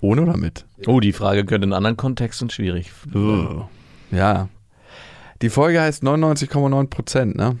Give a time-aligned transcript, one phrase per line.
[0.00, 0.64] Ohne oder mit?
[0.86, 2.90] Oh, die Frage könnte in anderen Kontexten schwierig.
[4.10, 4.48] Ja.
[5.42, 7.56] Die Folge heißt 99,9 Prozent, ne?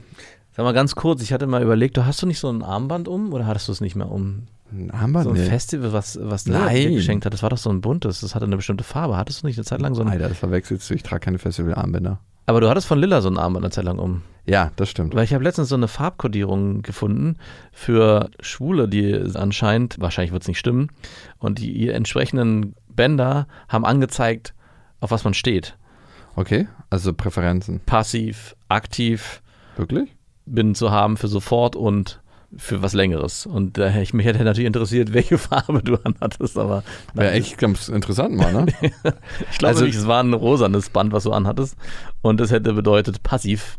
[0.56, 3.08] Sag mal ganz kurz, ich hatte mal überlegt, du hast du nicht so ein Armband
[3.08, 4.46] um oder hattest du es nicht mehr um?
[4.72, 5.24] Ein Armband?
[5.24, 5.46] So ein Nee.
[5.48, 6.76] Festival, was, was der Nein.
[6.76, 9.16] dir geschenkt hat, das war doch so ein buntes, das hatte eine bestimmte Farbe.
[9.16, 10.08] Hattest du nicht eine Zeit lang so ein.
[10.08, 10.94] Alter, das verwechselst du.
[10.94, 12.18] Ich trage keine Festivalarmbänder.
[12.50, 14.22] Aber du hattest von Lilla so ein Armband eine Zeit lang um.
[14.44, 15.14] Ja, das stimmt.
[15.14, 17.36] Weil ich habe letztens so eine Farbkodierung gefunden
[17.70, 20.88] für Schwule, die anscheinend, wahrscheinlich wird es nicht stimmen,
[21.38, 24.52] und die entsprechenden Bänder haben angezeigt,
[24.98, 25.78] auf was man steht.
[26.34, 27.82] Okay, also Präferenzen.
[27.86, 29.42] Passiv, aktiv,
[29.76, 30.16] Wirklich?
[30.44, 32.20] bin zu haben für sofort und
[32.56, 33.46] für was Längeres.
[33.46, 36.82] Und äh, ich, mich hätte natürlich interessiert, welche Farbe du anhattest, aber
[37.14, 38.66] Wäre echt ganz interessant mal, ne?
[39.50, 41.76] ich glaube also- nicht, es war ein rosanes Band, was du anhattest.
[42.22, 43.78] Und das hätte bedeutet passiv.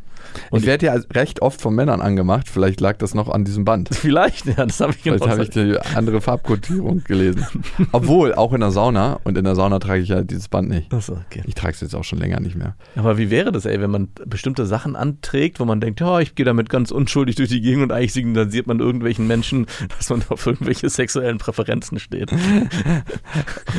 [0.50, 2.48] Und ich werde ja recht oft von Männern angemacht.
[2.50, 3.90] Vielleicht lag das noch an diesem Band.
[3.94, 7.46] vielleicht, ja, das habe ich genau Vielleicht habe ich die andere Farbkodierung gelesen.
[7.92, 9.20] Obwohl, auch in der Sauna.
[9.24, 10.94] Und in der Sauna trage ich ja dieses Band nicht.
[10.94, 11.44] Achso, okay.
[11.46, 12.76] Ich trage es jetzt auch schon länger nicht mehr.
[12.96, 16.36] Aber wie wäre das, ey, wenn man bestimmte Sachen anträgt, wo man denkt, ja, ich
[16.36, 20.24] gehe damit ganz unschuldig durch die Gegend und eigentlich signalisiert man irgendwelchen Menschen, dass man
[20.30, 22.32] auf irgendwelche sexuellen Präferenzen steht.
[22.32, 22.40] Und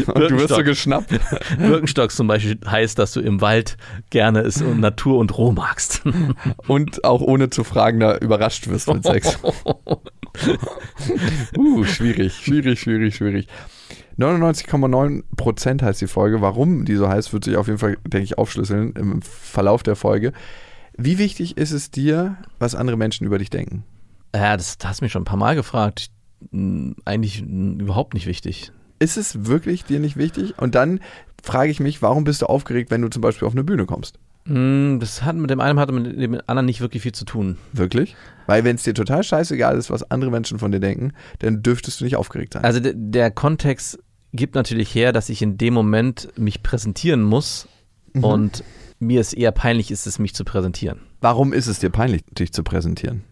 [0.07, 1.13] du wirst so geschnappt.
[1.59, 3.77] Birkenstocks zum Beispiel heißt, dass du im Wald
[4.11, 6.03] gerne es und Natur und Roh magst.
[6.67, 9.39] Und auch ohne zu fragen, da überrascht wirst mit Sex.
[11.59, 13.49] Uh, schwierig, schwierig, schwierig, schwierig.
[14.19, 16.41] 99,9% heißt die Folge.
[16.41, 19.97] Warum die so heißt, wird sich auf jeden Fall, denke ich, aufschlüsseln im Verlauf der
[19.97, 20.33] Folge.
[20.97, 23.85] Wie wichtig ist es dir, was andere Menschen über dich denken?
[24.35, 26.11] Ja, das, hast du mich schon ein paar Mal gefragt.
[27.05, 28.73] Eigentlich überhaupt nicht wichtig.
[28.99, 30.59] Ist es wirklich dir nicht wichtig?
[30.59, 31.01] Und dann
[31.43, 34.19] frage ich mich, warum bist du aufgeregt, wenn du zum Beispiel auf eine Bühne kommst?
[34.47, 37.59] Hm, Das hat mit dem einen hat mit dem anderen nicht wirklich viel zu tun.
[37.73, 38.17] Wirklich?
[38.47, 42.01] Weil wenn es dir total scheißegal ist, was andere Menschen von dir denken, dann dürftest
[42.01, 42.65] du nicht aufgeregt sein.
[42.65, 43.99] Also de, der Kontext
[44.33, 47.69] gibt natürlich her, dass ich in dem Moment mich präsentieren muss
[48.15, 48.25] Mhm.
[48.25, 48.65] und
[48.99, 51.01] mir es eher peinlich ist, es mich zu präsentieren.
[51.23, 53.23] Warum ist es dir peinlich, dich zu präsentieren?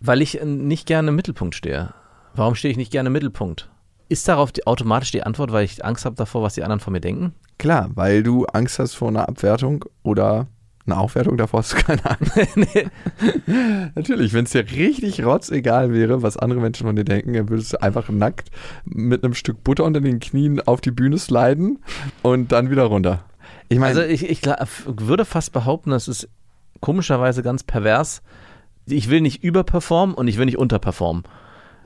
[0.00, 1.92] Weil ich äh, nicht gerne im Mittelpunkt stehe.
[2.34, 3.68] Warum stehe ich nicht gerne im Mittelpunkt?
[4.10, 6.92] Ist darauf die, automatisch die Antwort, weil ich Angst habe davor, was die anderen von
[6.92, 7.32] mir denken?
[7.58, 10.48] Klar, weil du Angst hast vor einer Abwertung oder
[10.84, 12.32] einer Aufwertung, davor hast du keine Angst.
[12.56, 12.88] nee.
[13.94, 17.72] Natürlich, wenn es dir richtig rotzegal wäre, was andere Menschen von dir denken, dann würdest
[17.72, 18.50] du einfach nackt
[18.84, 21.78] mit einem Stück Butter unter den Knien auf die Bühne sliden
[22.22, 23.24] und dann wieder runter.
[23.68, 24.42] Ich meine, Also ich, ich
[24.86, 26.28] würde fast behaupten, das ist
[26.80, 28.22] komischerweise ganz pervers.
[28.86, 31.22] Ich will nicht überperformen und ich will nicht unterperformen.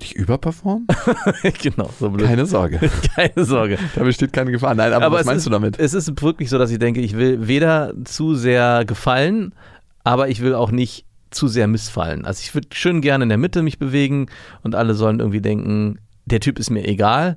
[0.00, 0.86] Dich überperformen?
[1.62, 2.26] genau, so blöd.
[2.26, 2.78] Keine Sorge.
[3.14, 3.78] Keine Sorge.
[3.94, 4.74] Da besteht keine Gefahr.
[4.74, 5.78] Nein, aber, was es meinst ist, du damit?
[5.78, 9.54] Es ist wirklich so, dass ich denke, ich will weder zu sehr gefallen,
[10.02, 12.24] aber ich will auch nicht zu sehr missfallen.
[12.24, 14.26] Also ich würde schön gerne in der Mitte mich bewegen
[14.62, 17.36] und alle sollen irgendwie denken, der Typ ist mir egal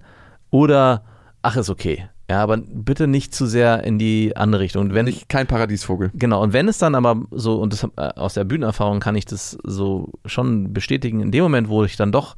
[0.49, 1.03] oder
[1.41, 2.07] ach, ist okay.
[2.29, 4.83] Ja, aber bitte nicht zu sehr in die andere Richtung.
[4.83, 6.11] Und wenn ich Nicht, kein Paradiesvogel.
[6.13, 9.25] Genau, und wenn es dann aber so, und das, äh, aus der Bühnenerfahrung kann ich
[9.25, 12.35] das so schon bestätigen, in dem Moment, wo ich dann doch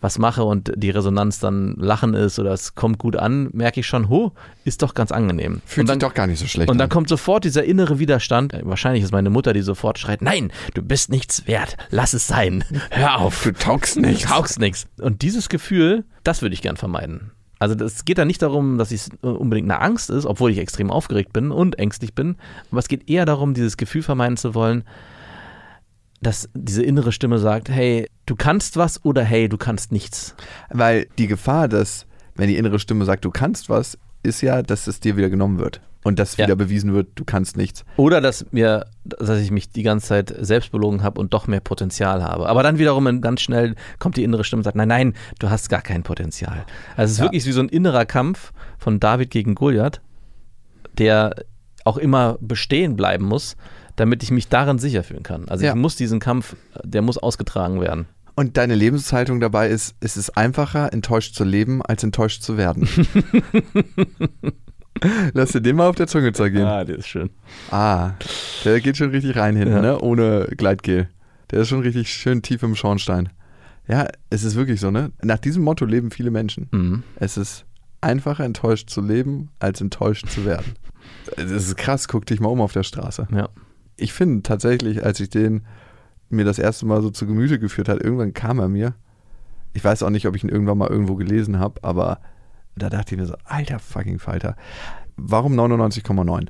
[0.00, 3.86] was mache und die Resonanz dann Lachen ist oder es kommt gut an, merke ich
[3.86, 4.32] schon, ho,
[4.64, 5.60] ist doch ganz angenehm.
[5.66, 6.90] Fühlt dann, sich doch gar nicht so schlecht und dann an.
[6.90, 8.54] kommt sofort dieser innere Widerstand.
[8.54, 12.26] Äh, Wahrscheinlich ist meine Mutter, die sofort schreit, nein, du bist nichts wert, lass es
[12.26, 13.42] sein, hör auf.
[13.44, 14.22] Du taugst nichts.
[14.22, 14.86] Du taugst nichts.
[15.00, 17.32] Und dieses Gefühl, das würde ich gern vermeiden.
[17.58, 20.90] Also es geht da nicht darum, dass es unbedingt eine Angst ist, obwohl ich extrem
[20.90, 22.36] aufgeregt bin und ängstlich bin,
[22.70, 24.84] aber es geht eher darum, dieses Gefühl vermeiden zu wollen,
[26.20, 30.34] dass diese innere Stimme sagt, hey, du kannst was oder hey, du kannst nichts.
[30.70, 34.86] Weil die Gefahr, dass, wenn die innere Stimme sagt, du kannst was, ist ja, dass
[34.86, 35.80] es dir wieder genommen wird.
[36.04, 36.46] Und dass Ja.
[36.46, 37.84] wieder bewiesen wird, du kannst nichts.
[37.96, 41.60] Oder dass mir, dass ich mich die ganze Zeit selbst belogen habe und doch mehr
[41.60, 42.48] Potenzial habe.
[42.48, 45.68] Aber dann wiederum ganz schnell kommt die innere Stimme und sagt, nein, nein, du hast
[45.68, 46.64] gar kein Potenzial.
[46.96, 47.24] Also es ist Ja.
[47.24, 50.00] wirklich wie so ein innerer Kampf von David gegen Goliath,
[50.98, 51.34] der
[51.84, 53.56] auch immer bestehen bleiben muss,
[53.96, 55.48] damit ich mich darin sicher fühlen kann.
[55.48, 55.72] Also Ja.
[55.72, 56.54] ich muss diesen Kampf,
[56.84, 58.06] der muss ausgetragen werden.
[58.36, 62.88] Und deine Lebenshaltung dabei ist, es ist einfacher, enttäuscht zu leben, als enttäuscht zu werden.
[65.34, 66.64] Lass dir den mal auf der Zunge zergehen.
[66.66, 67.30] Ah, der ist schön.
[67.70, 68.12] Ah,
[68.64, 69.82] der geht schon richtig rein hinten, Ja.
[69.82, 69.98] ne?
[70.00, 71.08] Ohne Gleitgel.
[71.50, 73.30] Der ist schon richtig schön tief im Schornstein.
[73.86, 75.12] Ja, es ist wirklich so, ne?
[75.22, 76.68] Nach diesem Motto leben viele Menschen.
[76.72, 77.02] Mhm.
[77.16, 77.64] Es ist
[78.00, 80.74] einfacher enttäuscht zu leben, als enttäuscht zu werden.
[81.36, 83.28] Das ist krass, guck dich mal um auf der Straße.
[83.34, 83.48] Ja.
[83.96, 85.62] Ich finde tatsächlich, als ich den
[86.30, 88.94] mir das erste Mal so zu Gemüte geführt hat, irgendwann kam er mir.
[89.72, 92.20] Ich weiß auch nicht, ob ich ihn irgendwann mal irgendwo gelesen habe, aber
[92.78, 94.56] da dachte ich mir so, alter fucking Falter.
[95.16, 96.48] Warum 99,9?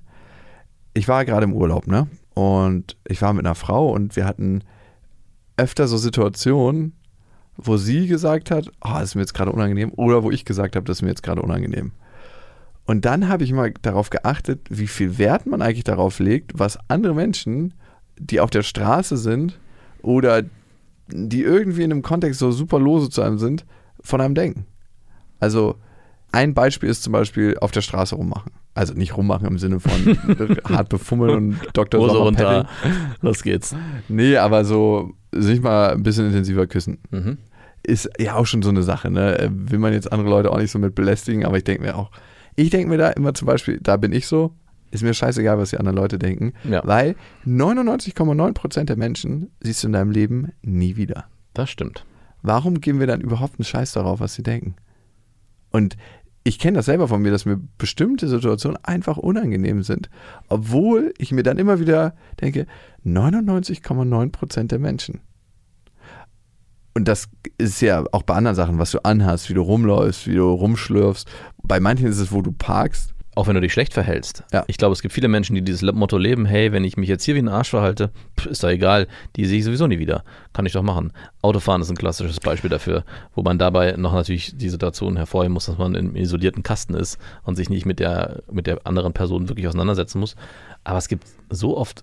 [0.94, 2.08] Ich war gerade im Urlaub, ne?
[2.34, 4.62] Und ich war mit einer Frau und wir hatten
[5.56, 6.94] öfter so Situationen,
[7.56, 10.76] wo sie gesagt hat, oh, das ist mir jetzt gerade unangenehm, oder wo ich gesagt
[10.76, 11.92] habe, das ist mir jetzt gerade unangenehm.
[12.86, 16.78] Und dann habe ich mal darauf geachtet, wie viel Wert man eigentlich darauf legt, was
[16.88, 17.74] andere Menschen,
[18.18, 19.58] die auf der Straße sind
[20.00, 20.44] oder
[21.08, 23.66] die irgendwie in einem Kontext so super lose zu einem sind,
[24.00, 24.66] von einem denken.
[25.40, 25.76] Also
[26.32, 28.52] ein Beispiel ist zum Beispiel auf der Straße rummachen.
[28.74, 29.90] Also nicht rummachen im Sinne von
[30.64, 32.00] hart befummeln und Dr.
[32.00, 32.68] Hose runter.
[33.22, 33.74] Los geht's.
[34.08, 36.98] Nee, aber so sich mal ein bisschen intensiver küssen.
[37.10, 37.38] Mhm.
[37.82, 39.38] Ist ja auch schon so eine Sache, ne?
[39.38, 41.96] Äh, Will man jetzt andere Leute auch nicht so mit belästigen, aber ich denke mir
[41.96, 42.10] auch,
[42.56, 44.52] ich denke mir da immer zum Beispiel, da bin ich so,
[44.90, 46.82] ist mir scheißegal, was die anderen Leute denken, Ja.
[46.84, 47.14] weil
[47.46, 51.24] 99,9% der Menschen siehst du in deinem Leben nie wieder.
[51.54, 52.04] Das stimmt.
[52.42, 54.76] Warum geben wir dann überhaupt einen Scheiß darauf, was sie denken?
[55.70, 55.96] Und
[56.48, 60.08] ich kenne das selber von mir, dass mir bestimmte Situationen einfach unangenehm sind,
[60.48, 62.66] obwohl ich mir dann immer wieder denke,
[63.04, 65.20] 99,9% der Menschen.
[66.94, 67.28] Und das
[67.58, 71.28] ist ja auch bei anderen Sachen, was du anhast, wie du rumläufst, wie du rumschlürfst.
[71.62, 73.12] Bei manchen ist es, wo du parkst.
[73.38, 74.42] Auch wenn du dich schlecht verhältst.
[74.52, 74.64] Ja.
[74.66, 77.22] Ich glaube, es gibt viele Menschen, die dieses Motto leben, hey, wenn ich mich jetzt
[77.22, 79.06] hier wie ein Arsch verhalte, pff, ist doch egal,
[79.36, 80.24] die sehe ich sowieso nie wieder.
[80.52, 81.12] Kann ich doch machen.
[81.40, 83.04] Autofahren ist ein klassisches Beispiel dafür,
[83.36, 87.16] wo man dabei noch natürlich die Situation hervorheben muss, dass man im isolierten Kasten ist
[87.44, 90.34] und sich nicht mit der, mit der anderen Person wirklich auseinandersetzen muss.
[90.82, 92.02] Aber es gibt so oft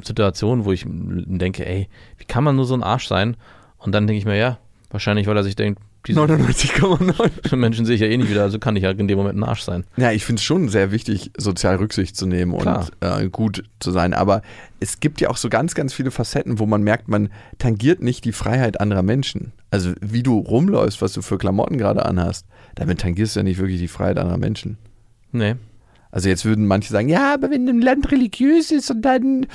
[0.00, 3.36] Situationen, wo ich denke, ey, wie kann man nur so ein Arsch sein?
[3.76, 4.56] Und dann denke ich mir, ja,
[4.88, 7.56] wahrscheinlich, weil er sich denkt, 99,9.
[7.56, 9.44] Menschen sehe ich ja eh nicht wieder, also kann ich ja in dem Moment ein
[9.44, 9.84] Arsch sein.
[9.96, 12.88] Ja, ich finde es schon sehr wichtig, sozial Rücksicht zu nehmen Klar.
[13.00, 14.14] und äh, gut zu sein.
[14.14, 14.42] Aber
[14.80, 18.24] es gibt ja auch so ganz, ganz viele Facetten, wo man merkt, man tangiert nicht
[18.24, 19.52] die Freiheit anderer Menschen.
[19.70, 23.58] Also wie du rumläufst, was du für Klamotten gerade anhast, damit tangierst du ja nicht
[23.58, 24.78] wirklich die Freiheit anderer Menschen.
[25.32, 25.56] Nee.
[26.10, 29.46] Also jetzt würden manche sagen, ja, aber wenn ein Land religiös ist und dann,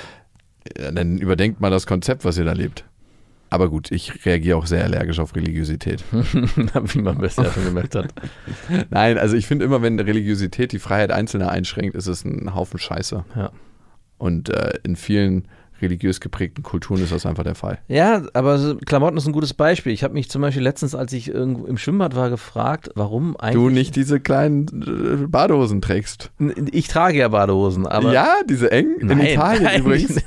[0.77, 2.85] ja, dann überdenkt mal das Konzept, was ihr da lebt.
[3.55, 6.03] Aber gut, ich reagiere auch sehr allergisch auf Religiosität.
[6.11, 8.13] Wie man bisher schon gemerkt hat.
[8.89, 12.79] Nein, also ich finde immer, wenn Religiosität die Freiheit Einzelner einschränkt, ist es ein Haufen
[12.79, 13.23] Scheiße.
[13.33, 13.51] Ja.
[14.17, 15.47] Und äh, in vielen
[15.81, 17.79] religiös geprägten Kulturen ist das einfach der Fall.
[17.87, 19.91] Ja, aber Klamotten ist ein gutes Beispiel.
[19.91, 23.55] Ich habe mich zum Beispiel letztens, als ich irgendwo im Schwimmbad war, gefragt, warum eigentlich.
[23.63, 24.65] Du nicht diese kleinen
[25.23, 26.31] äh, Badehosen trägst.
[26.71, 28.13] Ich trage ja Badehosen, aber.
[28.13, 28.95] ja, diese eng.
[28.99, 29.81] In Nein, Italien nein.
[29.81, 30.21] übrigens.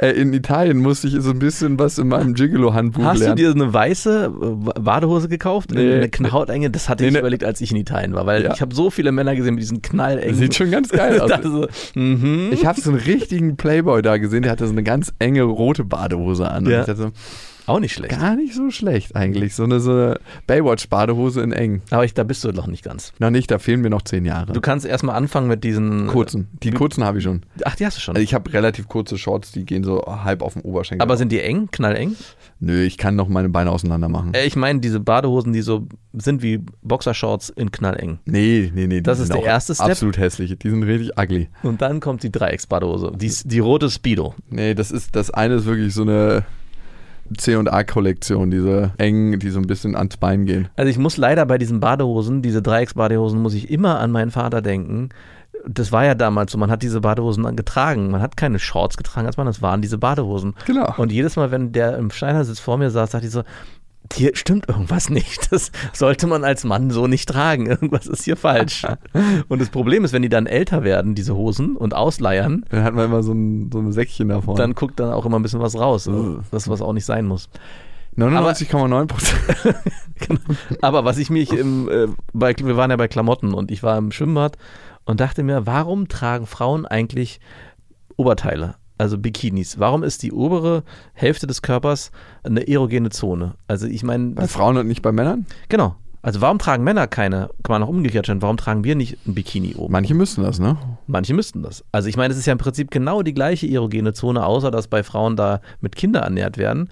[0.00, 3.36] Äh, in Italien musste ich so ein bisschen was in meinem Gigolo-Handbuch Hast du lernen.
[3.36, 4.32] dir eine weiße
[4.76, 5.70] äh, Badehose gekauft?
[5.72, 5.94] Nee.
[5.94, 6.70] Eine Knautenge?
[6.70, 7.18] Das hatte Nee, ich nee.
[7.20, 8.52] überlegt, als ich in Italien war, weil Ja.
[8.54, 10.34] ich habe so viele Männer gesehen mit diesen knallengen.
[10.36, 11.30] Sieht schon ganz geil aus.
[11.42, 12.50] So, mhm.
[12.52, 15.84] Ich habe so einen richtigen Playboy da gesehen, der hatte so eine ganz enge rote
[15.84, 16.66] Badehose an.
[16.66, 16.84] Ja.
[16.94, 17.10] so,
[17.66, 18.18] Auch nicht schlecht.
[18.18, 19.54] gar nicht so schlecht eigentlich.
[19.54, 21.82] So eine, so eine Baywatch-Badehose in eng.
[21.90, 23.12] Aber ich, da bist du noch nicht ganz.
[23.18, 24.52] Noch nicht, da fehlen mir noch zehn Jahre.
[24.52, 26.06] Du kannst erstmal anfangen mit diesen.
[26.06, 26.48] kurzen.
[26.62, 27.42] Die kurzen habe ich schon.
[27.64, 28.14] Ach, die hast du schon.
[28.16, 31.02] Also ich habe relativ kurze Shorts, die gehen so halb auf dem Oberschenkel.
[31.02, 32.16] aber sind die eng, knalleng?
[32.64, 34.34] Nö, ich kann noch meine Beine auseinander machen.
[34.34, 38.20] Äh, Ich meine diese Badehosen, die so sind wie Boxershorts in knalleng.
[38.24, 39.00] Nee, nee, nee.
[39.00, 39.88] Das ist der erste Step?
[39.88, 40.56] Absolut hässlich.
[40.56, 41.48] Die sind richtig ugly.
[41.64, 43.12] Und dann kommt die Dreiecksbadehose.
[43.16, 44.36] Die, die rote Speedo.
[44.48, 46.44] Nee, das ist, das eine ist wirklich so eine
[47.36, 50.68] C&A-Kollektion, diese engen, die so ein bisschen ans Bein gehen.
[50.76, 54.62] Also ich muss leider bei diesen Badehosen, diese Dreiecksbadehosen, muss ich immer an meinen Vater
[54.62, 55.08] denken.
[55.66, 58.10] Das war ja damals so, man hat diese Badehosen dann getragen.
[58.10, 60.54] Man hat keine Shorts getragen, als man das waren diese Badehosen.
[60.66, 60.94] Genau.
[60.96, 63.42] Und jedes Mal, wenn der im Schneidersitz vor mir saß, dachte ich so,
[64.12, 65.52] hier stimmt irgendwas nicht.
[65.52, 67.66] Das sollte man als Mann so nicht tragen.
[67.66, 68.84] Irgendwas ist hier falsch.
[69.48, 72.94] Und das Problem ist, wenn die dann älter werden, diese Hosen, und ausleiern, Dann hat
[72.94, 74.56] man immer so ein, so ein Säckchen davon.
[74.56, 76.08] dann guckt dann auch immer ein bisschen was raus.
[76.50, 77.48] Das, was auch nicht sein muss.
[78.16, 79.76] 99,9 Prozent.
[80.28, 80.40] Genau.
[80.82, 83.98] Aber was ich mich im, äh, bei, wir waren ja bei Klamotten und ich war
[83.98, 84.56] im Schwimmbad
[85.04, 87.40] und dachte mir, warum tragen Frauen eigentlich
[88.16, 89.78] Oberteile, also Bikinis?
[89.78, 92.12] Warum ist die obere Hälfte des Körpers
[92.44, 93.54] eine erogene Zone?
[93.68, 95.46] Also ich meine, Bei Frauen und nicht bei Männern?
[95.68, 95.96] genau.
[96.24, 99.34] Also warum tragen Männer keine, kann man auch umgekehrt stellen, warum tragen wir nicht ein
[99.34, 99.90] Bikini oben?
[99.90, 100.76] Manche müssen das, ne?
[101.08, 101.84] Manche müssten das.
[101.90, 104.86] Also ich meine, es ist ja im Prinzip genau die gleiche erogene Zone, außer dass
[104.86, 106.90] bei Frauen da mit Kindern ernährt werden.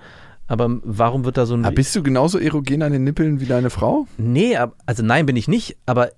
[0.48, 1.64] Aber warum wird da so ein...
[1.64, 4.08] Aber bist du genauso erogen an den Nippeln wie deine Frau?
[4.18, 6.10] Nee, also nein, bin ich nicht, aber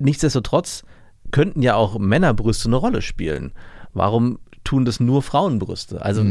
[0.00, 0.82] nichtsdestotrotz
[1.30, 3.52] könnten ja auch Männerbrüste eine Rolle spielen.
[3.94, 6.02] Warum tun das nur Frauenbrüste?
[6.02, 6.24] Also,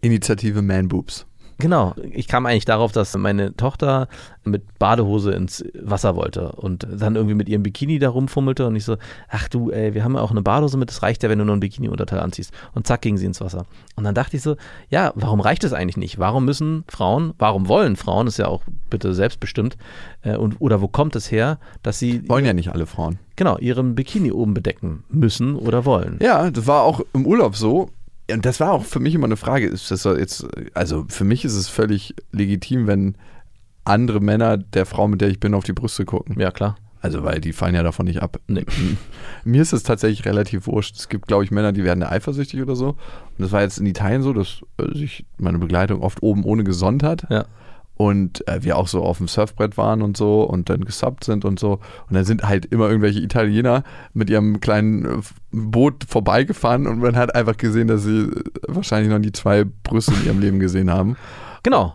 [0.00, 1.26] Initiative Man Boobs.
[1.60, 4.06] Genau, ich kam eigentlich darauf, dass meine Tochter
[4.44, 8.84] mit Badehose ins Wasser wollte und dann irgendwie mit ihrem Bikini da rumfummelte und ich
[8.84, 8.96] so,
[9.28, 11.44] ach du, ey, wir haben ja auch eine Badehose mit, das reicht ja, wenn du
[11.44, 12.52] nur ein Bikini-Unterteil anziehst.
[12.74, 13.66] Und zack, ging sie ins Wasser.
[13.96, 14.56] Und dann dachte ich so,
[14.88, 16.18] ja, warum reicht es eigentlich nicht?
[16.20, 19.76] Warum müssen Frauen, warum wollen Frauen, ist ja auch bitte selbstbestimmt,
[20.22, 23.18] äh, und, oder wo kommt es her, dass sie Wollen ja nicht alle Frauen.
[23.34, 26.18] genau ihren Bikini oben bedecken müssen oder wollen?
[26.22, 27.90] Ja, das war auch im Urlaub so.
[28.30, 29.66] Und das war auch für mich immer eine Frage.
[29.66, 33.16] Ist das jetzt, also für mich ist es völlig legitim, wenn
[33.84, 36.38] andere Männer der Frau, mit der ich bin, auf die Brüste gucken.
[36.38, 36.76] Ja, klar.
[37.00, 38.40] Also, weil die fallen ja davon nicht ab.
[38.48, 38.64] Nee.
[39.44, 40.96] Mir ist es tatsächlich relativ wurscht.
[40.96, 42.88] Es gibt, glaube ich, Männer, die werden eifersüchtig oder so.
[42.88, 42.98] Und
[43.38, 47.02] das war jetzt in Italien so, dass äh, sich meine Begleitung oft oben ohne gesonnt
[47.02, 47.26] hat.
[47.30, 47.46] Ja.
[47.98, 51.44] Und äh, wir auch so auf dem Surfbrett waren und so und dann gesubbt sind
[51.44, 51.80] und so.
[52.08, 53.82] Und dann sind halt immer irgendwelche Italiener
[54.14, 58.30] mit ihrem kleinen äh, Boot vorbeigefahren und man hat einfach gesehen, dass sie
[58.66, 61.16] wahrscheinlich noch nie zwei Brüste in ihrem Leben gesehen haben.
[61.64, 61.94] Genau.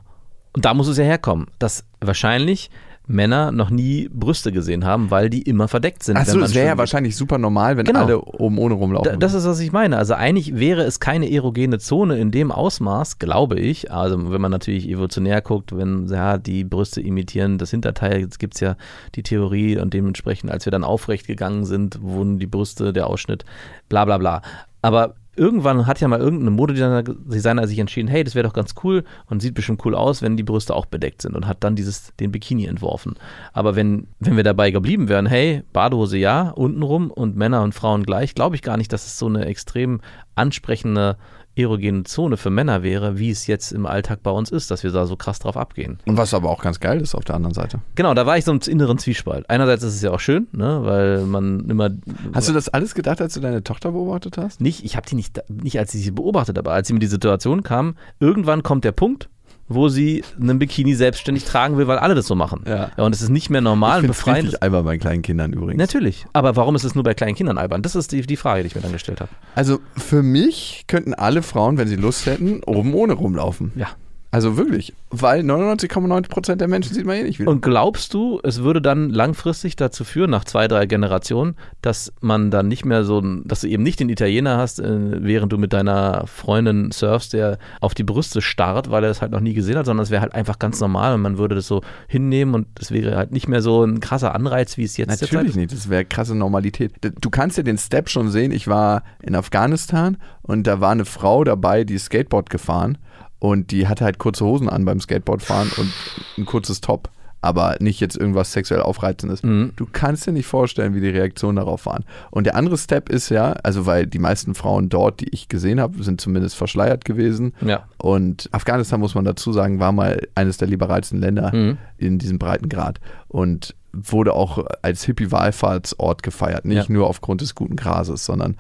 [0.51, 2.69] Und da muss es ja herkommen, dass wahrscheinlich
[3.05, 6.15] Männer noch nie Brüste gesehen haben, weil die immer verdeckt sind.
[6.15, 8.01] Achso, man das wäre ja wahrscheinlich super normal, wenn Genau.
[8.01, 9.11] alle oben ohne rumlaufen.
[9.11, 9.97] Da, das ist, was ich meine.
[9.97, 13.91] Also eigentlich wäre es keine erogene Zone in dem Ausmaß, glaube ich.
[13.91, 18.55] Also wenn man natürlich evolutionär guckt, wenn ja, die Brüste imitieren das Hinterteil, jetzt gibt
[18.55, 18.77] es ja
[19.15, 23.43] die Theorie und dementsprechend, als wir dann aufrecht gegangen sind, wurden die Brüste, der Ausschnitt,
[23.89, 24.41] bla bla bla.
[24.81, 29.03] Aber irgendwann hat ja mal irgendein Modedesigner sich entschieden, hey, das wäre doch ganz cool
[29.27, 32.13] und sieht bestimmt cool aus, wenn die Brüste auch bedeckt sind und hat dann dieses,
[32.19, 33.15] den Bikini entworfen.
[33.51, 38.03] Aber wenn, wenn wir dabei geblieben wären, hey, Badehose ja, untenrum und Männer und Frauen
[38.03, 40.01] gleich, glaube ich gar nicht, dass es so eine extrem
[40.35, 41.17] ansprechende
[41.55, 44.91] erogene Zone für Männer wäre, wie es jetzt im Alltag bei uns ist, dass wir
[44.91, 45.99] da so krass drauf abgehen.
[46.05, 47.79] und was aber auch ganz geil ist auf der anderen Seite.
[47.95, 49.49] Genau, da war ich so im inneren Zwiespalt.
[49.49, 51.91] Einerseits ist es ja auch schön, ne, weil man immer
[52.33, 54.61] Hast du das alles gedacht, als du deine Tochter beobachtet hast?
[54.61, 57.07] nicht, ich habe die nicht, nicht als ich sie beobachtet habe, als sie mir die
[57.07, 59.29] Situation kam, irgendwann kommt der Punkt,
[59.67, 62.63] wo sie einen Bikini selbstständig tragen will, weil alle das so machen.
[62.67, 62.91] Ja.
[62.97, 64.43] und es ist nicht mehr normal und ich find's befreiend.
[64.47, 65.79] richtig albern bei kleinen Kindern übrigens.
[65.79, 66.25] Natürlich.
[66.33, 67.81] Aber warum ist es nur bei kleinen Kindern albern?
[67.81, 69.31] Das ist die, die Frage, die ich mir dann gestellt habe.
[69.55, 73.71] Also für mich könnten alle Frauen, wenn sie Lust hätten, oben ohne rumlaufen.
[73.75, 73.87] Ja.
[74.33, 74.93] Also wirklich.
[75.11, 77.51] Weil 99,9% der Menschen sieht man eh nicht wieder.
[77.51, 82.49] Und glaubst du, es würde dann langfristig dazu führen, nach zwei, drei Generationen, dass man
[82.49, 85.59] dann nicht mehr so, ein- dass du eben nicht den Italiener hast, äh, während du
[85.59, 89.53] mit deiner Freundin surfst, der auf die Brüste starrt, weil er es halt noch nie
[89.53, 92.55] gesehen hat, sondern es wäre halt einfach ganz normal und man würde das so hinnehmen
[92.55, 95.55] und es wäre halt nicht mehr so ein krasser Anreiz, wie es jetzt Natürlich ist.
[95.57, 96.93] nicht, das wäre krasse Normalität.
[97.21, 98.51] Du kannst ja den Step schon sehen.
[98.51, 102.97] Ich war in Afghanistan und da war eine Frau dabei, die Skateboard gefahren
[103.43, 105.91] und die hatte halt kurze Hosen an beim Skateboardfahren und
[106.37, 107.09] ein kurzes Top.
[107.41, 109.43] Aber nicht jetzt irgendwas sexuell Aufreizendes.
[109.43, 109.73] Mhm.
[109.75, 112.05] Du kannst dir nicht vorstellen, wie die Reaktionen darauf waren.
[112.31, 115.81] Und der andere Step ist ja, also weil die meisten Frauen dort, die ich gesehen
[115.81, 117.53] habe, sind zumindest verschleiert gewesen.
[117.59, 117.83] Ja.
[117.97, 121.77] Und Afghanistan, muss man dazu sagen, war mal eines der liberalsten Länder Mhm.
[121.97, 126.63] in diesem Breitengrad und wurde auch als Hippie-Wallfahrtsort gefeiert.
[126.63, 126.93] Nicht Ja.
[126.93, 128.55] nur aufgrund des guten Grases, sondern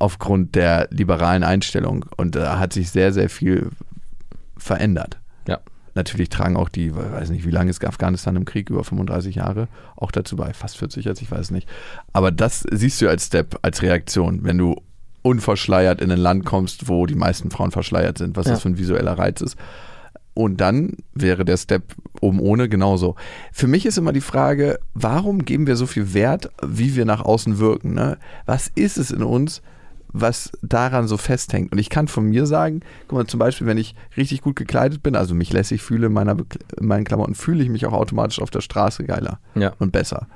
[0.00, 2.04] aufgrund der liberalen Einstellung.
[2.16, 3.70] Und da hat sich sehr, sehr viel
[4.56, 5.18] verändert.
[5.48, 5.60] Ja.
[5.94, 9.68] Natürlich tragen auch die, weiß nicht, wie lange ist Afghanistan im Krieg, über 35 Jahre,
[9.96, 11.68] auch dazu bei, fast 40 jetzt, ich weiß nicht.
[12.12, 14.76] Aber das siehst du als Step, als Reaktion, wenn du
[15.22, 18.52] unverschleiert in ein Land kommst, wo die meisten Frauen verschleiert sind, was Ja.
[18.52, 19.56] das für ein visueller Reiz ist.
[20.34, 23.16] Und dann wäre der Step oben ohne genauso.
[23.52, 27.22] Für mich ist immer die Frage, warum geben wir so viel Wert, wie wir nach
[27.24, 27.94] außen wirken?
[27.94, 28.18] Ne?
[28.44, 29.62] Was ist es in uns,
[30.20, 31.72] was daran so festhängt?
[31.72, 35.02] Und ich kann von mir sagen, guck mal, zum Beispiel, wenn ich richtig gut gekleidet
[35.02, 36.36] bin, also mich lässig fühle in, meiner,
[36.78, 39.72] in meinen Klamotten, fühle ich mich auch automatisch auf der Straße geiler Ja.
[39.78, 40.26] und besser.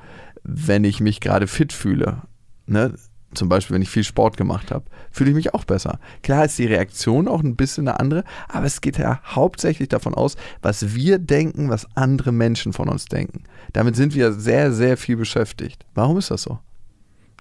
[0.42, 2.22] Wenn ich mich gerade fit fühle,
[2.66, 2.94] ne,
[3.32, 6.00] zum Beispiel, wenn ich viel Sport gemacht habe, fühle ich mich auch besser.
[6.24, 10.14] Klar ist die Reaktion auch ein bisschen eine andere, aber es geht ja hauptsächlich davon
[10.14, 13.44] aus, was wir denken, was andere Menschen von uns denken.
[13.72, 15.86] Damit sind wir sehr, sehr viel beschäftigt.
[15.94, 16.58] Warum ist das so?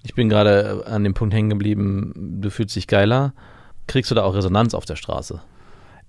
[0.02, 3.34] Ich bin gerade an dem Punkt hängen geblieben, du fühlst dich geiler.
[3.86, 5.40] Kriegst du da auch Resonanz auf der Straße?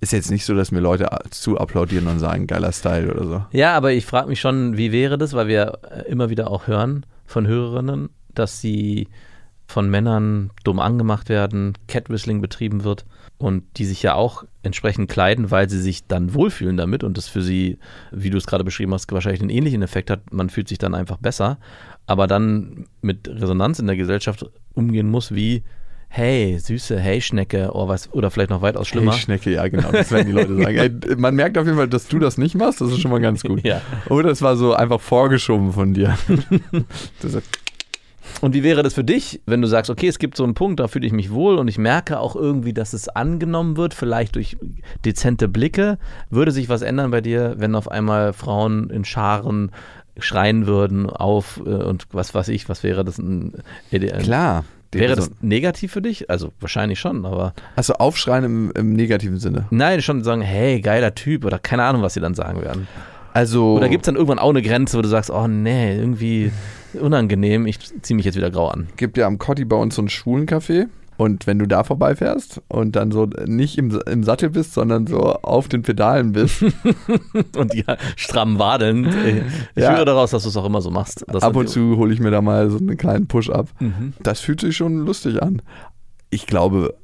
[0.00, 3.44] Ist jetzt nicht so, dass mir Leute zu applaudieren und sagen, geiler Style oder so.
[3.52, 6.66] Ja, aber ich frage mich schon, wie wäre das, weil wir äh, immer wieder auch
[6.66, 9.08] hören von Hörerinnen, dass sie
[9.72, 13.06] von Männern dumm angemacht werden, Catwhistling betrieben wird
[13.38, 17.28] und die sich ja auch entsprechend kleiden, weil sie sich dann wohlfühlen damit und das
[17.28, 17.78] für sie,
[18.10, 20.32] wie du es gerade beschrieben hast, wahrscheinlich einen ähnlichen Effekt hat.
[20.32, 21.58] Man fühlt sich dann einfach besser,
[22.06, 25.62] aber dann mit Resonanz in der Gesellschaft umgehen muss, wie
[26.14, 29.12] hey, süße Hey Schnecke oh, was, oder vielleicht noch weitaus schlimmer.
[29.12, 30.76] Hey, Schnecke, ja genau, das werden die Leute sagen.
[31.08, 33.20] Ey, man merkt auf jeden Fall, dass du das nicht machst, das ist schon mal
[33.20, 33.64] ganz gut.
[33.64, 33.80] Ja.
[34.10, 36.18] Oder es war so einfach vorgeschoben von dir.
[38.40, 40.80] Und wie wäre das für dich, wenn du sagst, okay, es gibt so einen Punkt,
[40.80, 44.34] da fühle ich mich wohl und ich merke auch irgendwie, dass es angenommen wird, vielleicht
[44.34, 44.56] durch
[45.04, 45.98] dezente Blicke.
[46.28, 49.70] Würde sich was ändern bei dir, wenn auf einmal Frauen in Scharen
[50.18, 53.54] schreien würden auf äh, und was weiß ich, was wäre das ein
[53.90, 54.20] Ideal?
[54.22, 54.64] Klar.
[54.94, 56.28] Wäre so, das negativ für dich?
[56.28, 59.66] Also wahrscheinlich schon, aber Also aufschreien im, im negativen Sinne.
[59.70, 62.86] nein, schon sagen, hey, geiler Typ oder keine Ahnung, was sie dann sagen werden.
[63.32, 63.76] Also.
[63.76, 66.52] Oder gibt es dann irgendwann auch eine Grenze, wo du sagst, oh nee, irgendwie
[67.00, 68.88] unangenehm, ich ziehe mich jetzt wieder grau an.
[68.98, 70.88] gibt ja am Cotti bei uns so einen schwulen Café.
[71.18, 75.20] Und wenn du da vorbeifährst und dann so nicht im, im Sattel bist, sondern so
[75.20, 76.62] auf den Pedalen bist,
[77.56, 77.84] Und die
[78.16, 79.08] stramm wadelnd.
[79.14, 79.42] äh,
[79.76, 79.94] Ich Ja.
[79.96, 81.28] höre daraus, dass du es auch immer so machst.
[81.42, 83.68] ab und zu hole ich mir da mal so einen kleinen Push-up.
[83.80, 84.14] Mhm.
[84.20, 85.62] Das fühlt sich schon lustig an.
[86.30, 86.94] Ich glaube,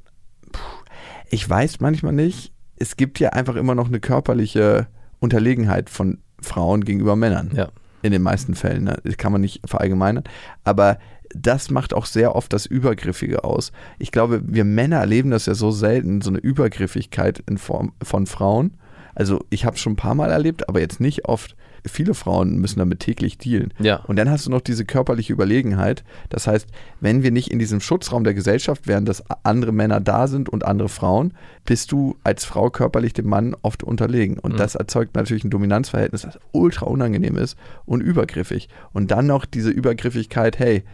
[1.31, 4.87] ich weiß manchmal nicht, es gibt ja einfach immer noch eine körperliche
[5.21, 7.51] Unterlegenheit von Frauen gegenüber Männern.
[7.55, 7.69] Ja.
[8.03, 8.85] In den meisten Fällen.
[8.85, 8.97] Ne?
[9.05, 10.23] Das kann man nicht verallgemeinern.
[10.65, 10.99] Aber
[11.35, 13.73] das macht auch sehr oft das Übergriffige aus.
[13.99, 18.27] Ich glaube, wir Männer erleben das ja so selten, so eine Übergriffigkeit in Form von
[18.27, 18.73] Frauen.
[19.15, 21.57] Also ich habe es schon ein paar Mal erlebt, aber jetzt nicht oft.
[21.87, 23.73] Viele Frauen müssen damit täglich dealen.
[23.79, 23.97] Ja.
[24.07, 26.05] Und dann hast du noch diese körperliche Überlegenheit.
[26.29, 26.69] Das heißt,
[27.01, 30.65] wenn wir nicht in diesem Schutzraum der Gesellschaft wären, dass andere Männer da sind und
[30.65, 34.39] andere Frauen, bist du als Frau körperlich dem Mann oft unterlegen.
[34.39, 37.57] Und das erzeugt natürlich ein Dominanzverhältnis, das ultra unangenehm ist
[37.87, 38.69] und übergriffig.
[38.93, 40.85] Und dann noch diese Übergriffigkeit, hey,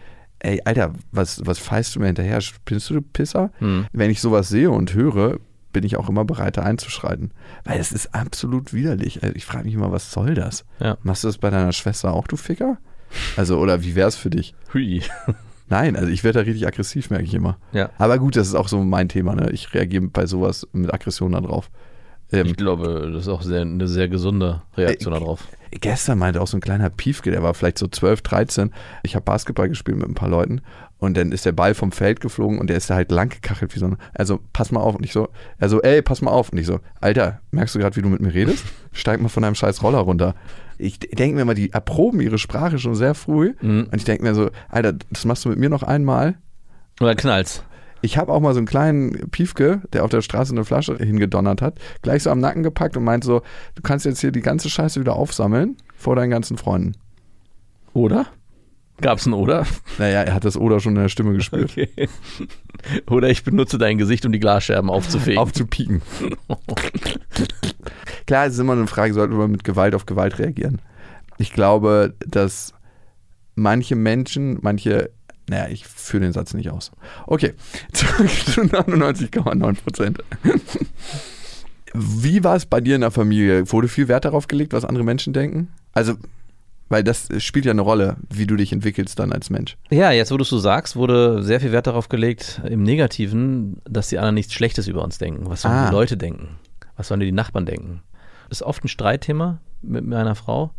[0.40, 2.40] ey, Alter, was, was pfeifst du mir hinterher?
[2.40, 3.50] Spinnst du, du Pisser?
[3.58, 3.86] Hm.
[3.92, 5.38] Wenn ich sowas sehe und höre,
[5.72, 7.32] bin ich auch immer bereit, da einzuschreiten.
[7.64, 9.22] Weil es ist absolut widerlich.
[9.22, 10.64] Also ich frage mich immer, was soll das?
[10.80, 10.96] Ja.
[11.02, 12.78] Machst du das bei deiner Schwester auch, du Ficker?
[13.36, 14.54] Also, oder wie wäre es für dich?
[14.72, 15.02] Hui.
[15.68, 17.56] Nein, also ich werde da richtig aggressiv, merke ich immer.
[17.72, 17.90] Ja.
[17.98, 19.34] Aber gut, das ist auch so mein Thema.
[19.34, 19.50] Ne?
[19.50, 21.70] Ich reagiere bei sowas mit Aggression darauf.
[22.32, 25.48] Ähm, Ich glaube, das ist auch sehr, eine sehr gesunde Reaktion Äh, darauf.
[25.80, 28.70] Gestern meinte auch so ein kleiner Piefke, der war vielleicht so 12, 13.
[29.02, 30.60] Ich habe Basketball gespielt mit ein paar Leuten
[30.98, 33.74] und dann ist der Ball vom Feld geflogen und der ist da halt lang gekachelt
[33.74, 35.28] wie so ein, also pass mal auf und ich so,
[35.58, 38.20] also ey, pass mal auf und ich so, Alter, merkst du gerade, wie du mit
[38.20, 38.64] mir redest?
[38.92, 40.34] Steig mal von deinem scheiß Roller runter.
[40.78, 43.88] Ich denke mir mal, die erproben ihre Sprache schon sehr früh Mhm.
[43.90, 46.34] und ich denke mir so, Alter, das machst du mit mir noch einmal.
[47.00, 47.62] Oder knallt's.
[48.04, 51.62] Ich habe auch mal so einen kleinen Piefke, der auf der Straße eine Flasche hingedonnert
[51.62, 53.40] hat, gleich so am Nacken gepackt und meint so,
[53.76, 56.92] du kannst jetzt hier die ganze Scheiße wieder aufsammeln vor deinen ganzen Freunden.
[57.94, 58.26] Oder?
[59.00, 59.66] Gab's ein Oder?
[59.96, 61.70] Naja, er hat das Oder schon in der Stimme gespürt.
[61.70, 61.88] Okay.
[63.10, 65.38] Oder ich benutze dein Gesicht, um die Glasscherben aufzufegen.
[65.38, 66.02] Aufzupieken.
[68.26, 70.82] Klar, es ist immer eine Frage, sollte man mit Gewalt auf Gewalt reagieren?
[71.38, 72.74] Ich glaube, dass
[73.54, 75.10] manche Menschen, manche,
[75.48, 76.90] naja, ich führe den Satz nicht aus.
[77.26, 77.54] Okay,
[77.92, 80.18] zurück zu 99,9 Prozent.
[81.92, 83.70] Wie war es bei dir in der Familie?
[83.70, 85.68] Wurde viel Wert darauf gelegt, was andere Menschen denken?
[85.92, 86.14] Also,
[86.88, 89.76] weil das spielt ja eine Rolle, wie du dich entwickelst dann als Mensch.
[89.90, 93.80] Ja, jetzt wo du es so sagst, wurde sehr viel Wert darauf gelegt, im Negativen,
[93.88, 95.48] dass die anderen nichts Schlechtes über uns denken.
[95.48, 95.86] Was sollen Ah.
[95.88, 96.56] die Leute denken?
[96.96, 98.02] Was sollen die Nachbarn denken?
[98.48, 100.72] Das ist oft ein Streitthema mit meiner Frau,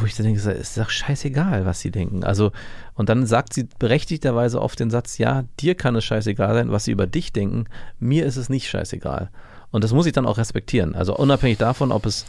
[0.00, 2.24] wo ich dann denke, es ist doch scheißegal, was sie denken.
[2.24, 2.52] Also,
[2.94, 6.84] und dann sagt sie berechtigterweise oft den Satz, ja, dir kann es scheißegal sein, was
[6.84, 7.66] sie über dich denken,
[7.98, 9.30] mir ist es nicht scheißegal.
[9.70, 10.94] Und das muss ich dann auch respektieren.
[10.94, 12.24] Also unabhängig davon, ob es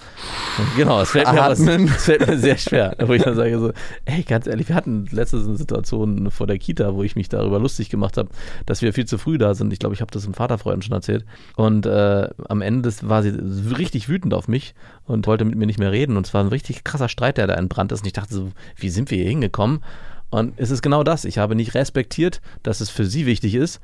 [0.76, 1.64] genau, es fällt mir, aber es,
[2.04, 3.72] fällt mir sehr schwer, wo ich dann sage so,
[4.06, 7.60] ey, ganz ehrlich, wir hatten letztens eine Situation vor der Kita, wo ich mich darüber
[7.60, 8.30] lustig gemacht habe,
[8.66, 9.72] dass wir viel zu früh da sind.
[9.72, 11.26] Ich glaube, ich habe das im Vaterfreunden schon erzählt.
[11.56, 13.30] Und äh, am Ende des, war sie
[13.78, 14.74] richtig wütend auf mich
[15.06, 16.18] und wollte mit mir nicht mehr reden.
[16.18, 18.02] Und es war ein richtig krasser Streit, der da entbrannt ist.
[18.02, 19.82] Und ich dachte so, wie sind wir hier hingekommen?
[20.30, 21.24] Und es ist genau das.
[21.24, 23.80] Ich habe nicht respektiert, dass es für sie wichtig ist,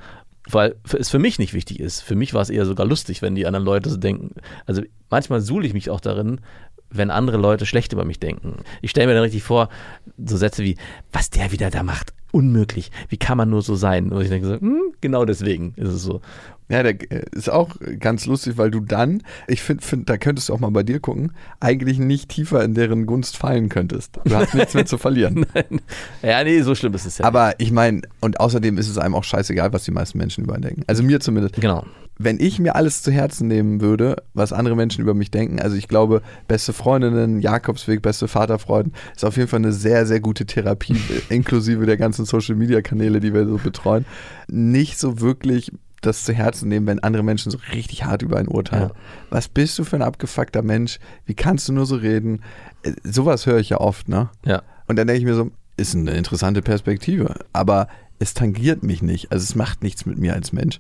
[0.50, 2.02] weil es für mich nicht wichtig ist.
[2.02, 4.36] Für mich war es eher sogar lustig, wenn die anderen Leute so denken.
[4.66, 6.42] Also manchmal suhle ich mich auch darin,
[6.90, 8.58] wenn andere Leute schlecht über mich denken.
[8.82, 9.70] Ich stelle mir dann richtig vor,
[10.24, 10.78] so Sätze wie,
[11.12, 12.92] was der wieder da macht, unmöglich.
[13.10, 14.12] Wie kann man nur so sein?
[14.12, 16.22] Und ich denke so, hm, genau deswegen ist es so.
[16.74, 20.50] Ja, der äh, ist auch ganz lustig, weil du dann, ich finde, find, da könntest
[20.50, 24.20] du auch mal bei dir gucken, eigentlich nicht tiefer in deren Gunst fallen könntest.
[24.26, 25.46] Du hast nichts mehr zu verlieren.
[26.24, 27.26] Ja, nee, so schlimm ist es ja.
[27.26, 30.56] Aber ich meine, und außerdem ist es einem auch scheißegal, was die meisten Menschen über
[30.56, 30.84] ihn denken.
[30.88, 31.56] Also mir zumindest.
[31.56, 31.86] genau.
[32.18, 35.76] Wenn ich mir alles zu Herzen nehmen würde, was andere Menschen über mich denken, also
[35.76, 40.46] ich glaube, beste Freundinnen, Jakobsweg, beste Vaterfreuden, ist auf jeden Fall eine sehr, sehr gute
[40.46, 40.96] Therapie,
[41.30, 44.06] inklusive der ganzen Social-Media-Kanäle, die wir so betreuen.
[44.48, 45.72] Nicht so wirklich
[46.06, 48.90] das zu Herzen nehmen, wenn andere Menschen so richtig hart über einen urteilen.
[48.90, 48.96] Ja.
[49.30, 51.00] Was bist du für ein abgefuckter Mensch?
[51.26, 52.42] Wie kannst du nur so reden?
[52.84, 54.30] Äh, Sowas höre ich ja oft, ne?
[54.46, 54.62] Ja.
[54.88, 57.88] Und dann denke ich mir so, ist eine interessante Perspektive, aber
[58.20, 59.32] es tangiert mich nicht.
[59.32, 60.80] Also es macht nichts mit mir als Mensch.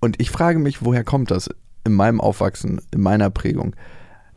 [0.00, 1.50] Und ich frage mich, woher kommt das
[1.84, 3.76] in meinem Aufwachsen, in meiner Prägung?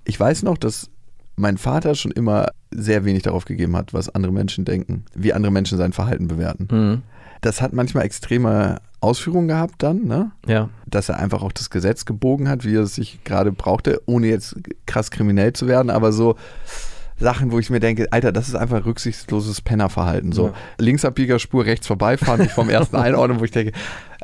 [0.03, 0.89] Ich weiß noch, dass
[1.37, 5.51] mein Vater schon immer sehr wenig darauf gegeben hat, was andere Menschen denken, wie andere
[5.51, 6.67] Menschen sein Verhalten bewerten.
[6.71, 7.01] Mhm.
[7.41, 10.31] Das hat manchmal extreme Ausführungen gehabt dann, ne?
[10.47, 10.69] Ja.
[10.85, 14.27] dass er einfach auch das Gesetz gebogen hat, wie er es sich gerade brauchte, ohne
[14.27, 16.35] jetzt krass kriminell zu werden, aber so
[17.17, 20.33] Sachen, wo ich mir denke, Alter, das ist einfach rücksichtsloses Pennerverhalten.
[20.33, 20.53] So Ja.
[20.79, 23.71] Linksabbiegerspur, rechts vorbeifahren, mich vom ersten einordnen, wo ich denke,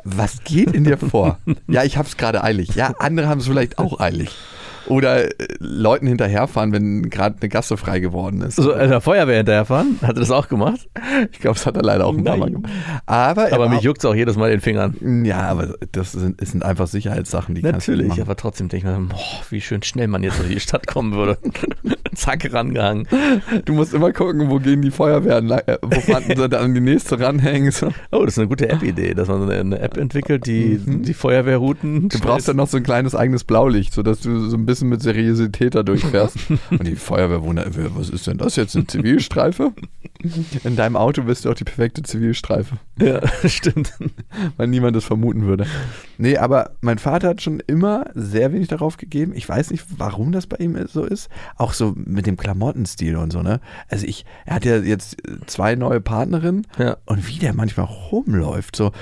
[0.04, 1.38] was geht in dir vor?
[1.68, 2.74] Ja, ich hab's gerade eilig.
[2.74, 4.30] Ja, andere haben es vielleicht auch eilig.
[4.86, 8.56] Oder äh, Leuten hinterherfahren, wenn gerade eine Gasse frei geworden ist.
[8.56, 9.98] So, äh, der Feuerwehr hinterherfahren?
[10.02, 10.88] Hat er das auch gemacht?
[11.32, 12.72] Ich glaube, das hat er leider auch ein paar Mal gemacht.
[13.06, 15.24] Aber, er Aber mich juckt es auch jedes Mal in den Fingern.
[15.24, 18.88] Ja, aber das sind, das sind einfach Sicherheitssachen, die kannst du Natürlich, aber trotzdem denke
[18.88, 19.18] ich mir, boah,
[19.50, 21.38] wie schön schnell man jetzt in die Stadt kommen würde.
[22.14, 23.08] Zack, rangehangen.
[23.64, 27.18] Du musst immer gucken, wo gehen die Feuerwehren, äh, wo fanden sie dann die nächste
[27.18, 27.72] ranhängen.
[28.10, 32.08] Oh, das ist eine gute App-Idee, dass man eine App entwickelt, die die Feuerwehrrouten.
[32.08, 35.02] Du brauchst dann noch so ein kleines eigenes Blaulicht, sodass du so ein bisschen mit
[35.02, 36.36] Seriosität da durchfährst.
[36.70, 39.72] Und die Feuerwehr wundert, was ist denn das jetzt, eine Zivilstreife?
[40.64, 43.92] In deinem Auto bist du auch die perfekte Zivilstreife, Ja, stimmt.
[44.56, 45.66] weil niemand das vermuten würde.
[46.16, 49.32] Nee, aber mein Vater hat schon immer sehr wenig darauf gegeben.
[49.34, 51.28] Ich weiß nicht, warum das bei ihm so ist.
[51.56, 53.60] Auch so mit dem Klamottenstil und so, ne?
[53.88, 56.96] Also ich, er hat ja jetzt zwei neue Partnerinnen Ja.
[57.06, 58.76] und wie der manchmal rumläuft.
[58.76, 58.92] So,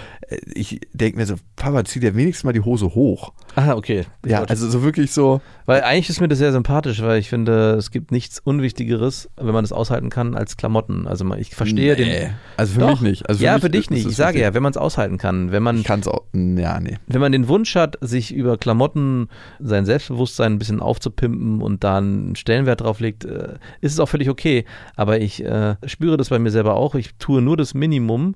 [0.54, 3.32] ich denke mir so, Papa, zieh dir wenigstens mal die Hose hoch.
[3.56, 4.04] Ah, okay.
[4.24, 7.28] Ich Ja, also so wirklich so, Weil eigentlich ist mir das sehr sympathisch, weil ich
[7.28, 11.06] finde, es gibt nichts Unwichtigeres, wenn man das aushalten kann, als Klamotten.
[11.06, 12.04] Also ich verstehe Nee.
[12.04, 12.30] den.
[12.56, 12.90] Also für Doch.
[12.90, 13.28] mich nicht.
[13.28, 14.06] Also für ja, mich für dich nicht.
[14.06, 14.42] Ich sage wichtig.
[14.42, 16.24] ja, wenn man es aushalten kann, wenn man es auch.
[16.32, 16.98] Ja, nee.
[17.06, 21.98] wenn man den Wunsch hat, sich über Klamotten sein Selbstbewusstsein ein bisschen aufzupimpen und da
[21.98, 24.64] einen Stellenwert drauf legt, äh, ist es auch völlig okay.
[24.96, 26.94] Aber ich äh, spüre das bei mir selber auch.
[26.94, 28.34] Ich tue nur das Minimum,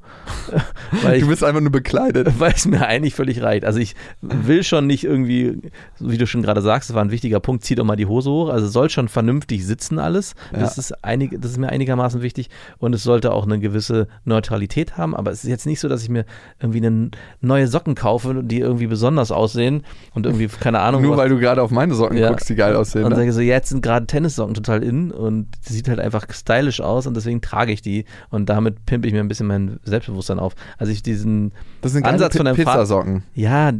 [1.20, 2.29] Du bist einfach nur bekleidet.
[2.38, 3.64] weil es mir eigentlich völlig reicht.
[3.64, 5.59] Also ich will schon nicht irgendwie,
[6.01, 8.31] wie du schon gerade sagst, das war ein wichtiger Punkt, zieh doch mal die Hose
[8.31, 8.49] hoch.
[8.49, 10.35] Also es soll schon vernünftig sitzen alles.
[10.53, 10.81] Das, Ja.
[10.81, 12.51] ist einig, das ist mir einigermaßen wichtig.
[12.79, 15.14] Und es sollte auch eine gewisse Neutralität haben.
[15.14, 16.25] Aber es ist jetzt nicht so, dass ich mir
[16.61, 19.83] irgendwie eine neue Socken kaufe, die irgendwie besonders aussehen
[20.14, 22.29] und irgendwie, keine Ahnung, Nur weil du gerade auf meine Socken Ja.
[22.31, 23.05] guckst, die geil aussehen.
[23.05, 23.16] und Ne?
[23.16, 27.14] sage so, jetzt sind gerade Tennissocken total in und sieht halt einfach stylisch aus und
[27.16, 30.55] deswegen trage ich die und damit pimpe ich mir ein bisschen mein Selbstbewusstsein auf.
[30.79, 31.53] Also ich diesen
[31.85, 33.23] Das sind Ansatz von deinem Vater, Pizzasocken.
[33.35, 33.73] ja,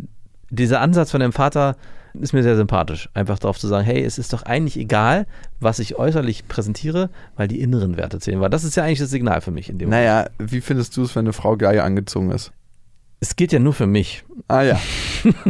[0.51, 1.77] dieser Ansatz von deinem Vater
[2.21, 3.09] ist mir sehr sympathisch.
[3.15, 5.27] Einfach darauf zu sagen, hey, es ist doch eigentlich egal,
[5.59, 8.41] was ich äußerlich präsentiere, weil die inneren Werte zählen.
[8.41, 10.05] Weil das ist ja eigentlich das Signal für mich in dem Moment.
[10.07, 12.53] Naja, wie findest du es, wenn eine Frau geil angezogen ist?
[13.21, 14.25] Es geht ja nur für mich.
[14.49, 14.81] Ah ja.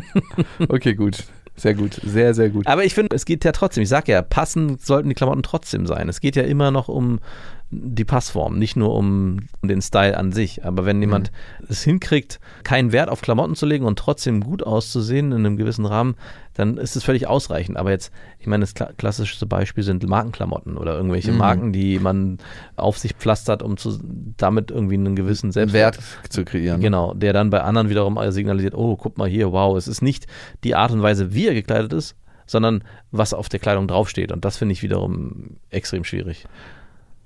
[0.68, 1.24] okay, gut.
[1.56, 2.00] Sehr gut.
[2.04, 2.66] Sehr, sehr gut.
[2.66, 3.82] Aber ich finde, es geht ja trotzdem.
[3.82, 6.08] Ich sage ja, passend sollten die Klamotten trotzdem sein.
[6.08, 7.20] Es geht ja immer noch um
[7.70, 10.64] die Passform, nicht nur um den Style an sich.
[10.64, 11.32] Aber wenn jemand
[11.68, 15.86] es hinkriegt, keinen Wert auf Klamotten zu legen und trotzdem gut auszusehen in einem gewissen
[15.86, 16.14] Rahmen,
[16.54, 17.76] dann ist es völlig ausreichend.
[17.76, 21.38] Aber jetzt, ich meine, das kla klassischste Beispiel sind Markenklamotten oder irgendwelche Mhm.
[21.38, 22.38] Marken, die man
[22.76, 23.98] auf sich pflastert, um zu,
[24.36, 25.98] damit irgendwie einen gewissen Wert Selbstwert
[26.28, 26.80] zu kreieren.
[26.80, 30.26] Genau, der dann bei anderen wiederum signalisiert, oh, guck mal hier, wow, es ist nicht
[30.62, 32.14] die Art und Weise, wie er gekleidet ist,
[32.46, 34.30] sondern was auf der Kleidung draufsteht.
[34.30, 36.46] Und das finde ich wiederum extrem schwierig.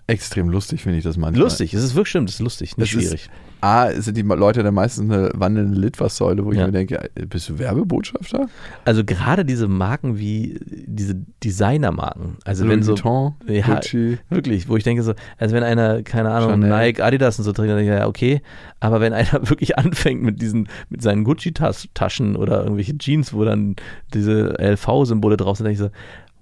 [0.09, 1.45] Extrem lustig finde ich das manchmal.
[1.45, 3.31] Lustig, es ist wirklich stimmt, es ist lustig, nicht ist- schwierig.
[3.61, 6.67] A, sind die Leute dann meistens eine wandelnde Litfaßsäule, wo ich Ja.
[6.67, 8.49] mir denke, bist du Werbebotschafter?
[8.85, 14.19] Also gerade diese Marken wie diese Designermarken, also wenn so Vuitton, Ja, Gucci.
[14.31, 16.71] Wirklich, wo ich denke so, also wenn einer, keine Ahnung, Chanel.
[16.71, 18.43] Nike, Adidas und so trägt, dann denke ich, ja, okay,
[18.79, 23.75] aber wenn einer wirklich anfängt mit diesen, mit seinen Gucci-Taschen oder irgendwelche Jeans, wo dann
[24.15, 25.91] diese LV-Symbole drauf sind, denke ich so,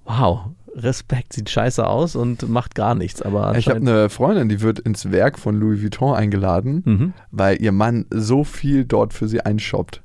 [0.04, 4.60] wow, Respekt, sieht scheiße aus und macht gar nichts, aber Ich habe eine Freundin, die
[4.60, 7.12] wird ins Werk von Louis Vuitton eingeladen, mhm.
[7.30, 10.02] weil ihr Mann so viel dort für sie einshoppt.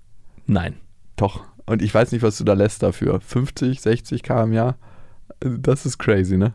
[0.47, 0.75] nein.
[1.17, 1.43] Doch.
[1.67, 3.21] Und ich weiß nicht, was du da lässt dafür.
[3.21, 4.75] 50, 60 k im Jahr?
[5.39, 6.53] Das ist crazy, ne?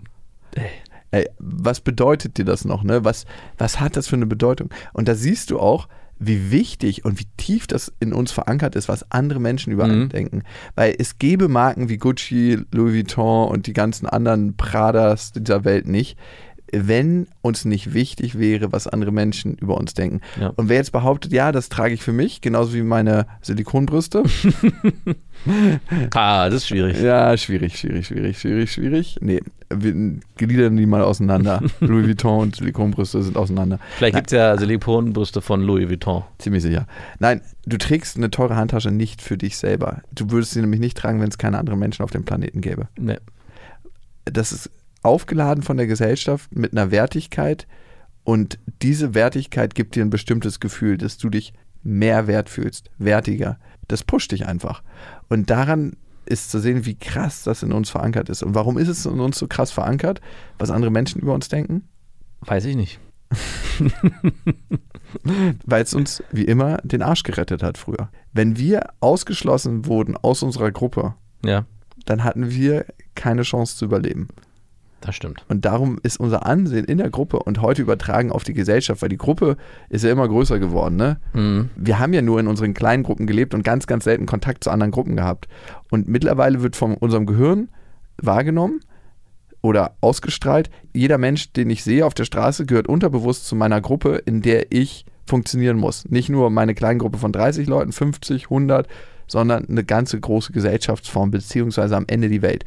[1.12, 3.04] Ey, was bedeutet dir das noch, ne?
[3.04, 3.26] Was,
[3.58, 4.70] was hat das für eine Bedeutung?
[4.92, 8.88] Und da siehst du auch, wie wichtig und wie tief das in uns verankert ist,
[8.88, 10.08] was andere Menschen über einen Mhm.
[10.08, 10.42] denken.
[10.74, 15.86] Weil es gäbe Marken wie Gucci, Louis Vuitton und die ganzen anderen Pradas dieser Welt
[15.86, 16.16] nicht,
[16.72, 20.20] wenn uns nicht wichtig wäre, was andere Menschen über uns denken.
[20.40, 20.48] Ja.
[20.56, 24.24] Und wer jetzt behauptet, ja, das trage ich für mich, genauso wie meine Silikonbrüste,
[26.14, 27.00] Ah, das ist schwierig.
[27.00, 29.16] ja, schwierig, schwierig, schwierig, schwierig, schwierig.
[29.20, 31.62] Nee, wir gliedern die mal auseinander.
[31.80, 33.78] Louis Vuitton und Silikonbrüste sind auseinander.
[33.96, 36.24] Vielleicht gibt es ja Silikonbrüste von Louis Vuitton.
[36.38, 36.86] Ziemlich sicher.
[37.18, 40.02] Nein, du trägst eine teure Handtasche nicht für dich selber.
[40.12, 42.88] Du würdest sie nämlich nicht tragen, wenn es keine anderen Menschen auf dem Planeten gäbe.
[42.98, 43.18] Nee.
[44.24, 44.70] Das ist
[45.06, 47.66] aufgeladen von der Gesellschaft mit einer Wertigkeit
[48.26, 53.58] und diese Wertigkeit gibt dir ein bestimmtes Gefühl, dass du dich mehr wert fühlst, wertiger.
[53.86, 54.82] Das pusht dich einfach.
[55.28, 55.92] Und daran
[56.24, 58.42] ist zu sehen, wie krass das in uns verankert ist.
[58.42, 60.20] Und warum ist es in uns so krass verankert,
[60.58, 61.88] was andere Menschen über uns denken?
[62.40, 62.98] Weiß ich nicht.
[65.64, 68.10] Weil es uns wie immer den Arsch gerettet hat früher.
[68.32, 71.14] Wenn wir ausgeschlossen wurden aus unserer Gruppe,
[71.44, 71.64] Ja,
[72.06, 74.28] dann hatten wir keine Chance zu überleben.
[75.06, 75.44] Das stimmt.
[75.48, 79.08] Und darum ist unser Ansehen in der Gruppe und heute übertragen auf die Gesellschaft, weil
[79.08, 79.56] die Gruppe
[79.88, 80.96] ist ja immer größer geworden.
[80.96, 81.18] Ne?
[81.32, 81.70] Mhm.
[81.76, 84.70] Wir haben ja nur in unseren kleinen Gruppen gelebt und ganz, ganz selten Kontakt zu
[84.70, 85.48] anderen Gruppen gehabt.
[85.90, 87.68] Und mittlerweile wird von unserem Gehirn
[88.18, 88.80] wahrgenommen
[89.62, 94.22] oder ausgestrahlt, jeder Mensch, den ich sehe auf der Straße, gehört unterbewusst zu meiner Gruppe,
[94.24, 96.08] in der ich funktionieren muss.
[96.08, 98.86] Nicht nur meine kleine Gruppe von 30 Leuten, 50, 100,
[99.26, 102.64] sondern eine ganze große Gesellschaftsform, beziehungsweise am Ende die Welt.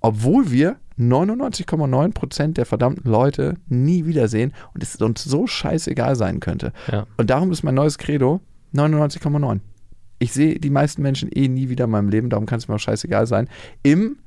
[0.00, 6.40] Obwohl wir 99,9 Prozent der verdammten Leute nie wiedersehen und es uns so scheißegal sein
[6.40, 6.72] könnte.
[6.90, 7.06] Ja.
[7.16, 8.40] Und darum ist mein neues Credo
[8.74, 9.60] 99,9.
[10.18, 12.76] Ich sehe die meisten Menschen eh nie wieder in meinem Leben, darum kann es mir
[12.76, 13.48] auch scheißegal sein.
[13.82, 14.18] Im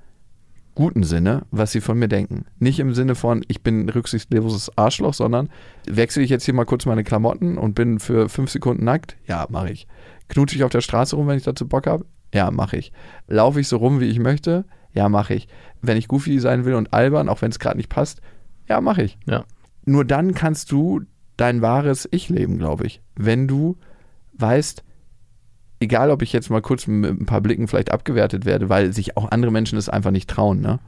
[0.75, 2.45] guten Sinne, was sie von mir denken.
[2.59, 5.49] Nicht im Sinne von, ich bin ein rücksichtsloses Arschloch, sondern
[5.87, 9.17] wechsle ich jetzt hier mal kurz meine Klamotten und bin für fünf Sekunden nackt?
[9.25, 9.87] Ja, mache ich.
[10.27, 12.05] Knutsche ich auf der Straße rum, wenn ich dazu Bock habe?
[12.31, 12.91] Ja, mache ich.
[13.27, 14.65] Laufe ich so rum, wie ich möchte?
[14.93, 15.47] Ja, mache ich.
[15.81, 18.21] Wenn ich goofy sein will und albern, auch wenn es gerade nicht passt?
[18.67, 19.17] Ja, mache ich.
[19.25, 19.45] Ja.
[19.85, 21.01] Nur dann kannst du
[21.37, 23.01] dein wahres Ich leben, glaube ich.
[23.15, 23.77] Wenn du
[24.33, 24.83] weißt,
[25.79, 29.17] egal ob ich jetzt mal kurz mit ein paar Blicken vielleicht abgewertet werde, weil sich
[29.17, 30.79] auch andere Menschen es einfach nicht trauen, ne?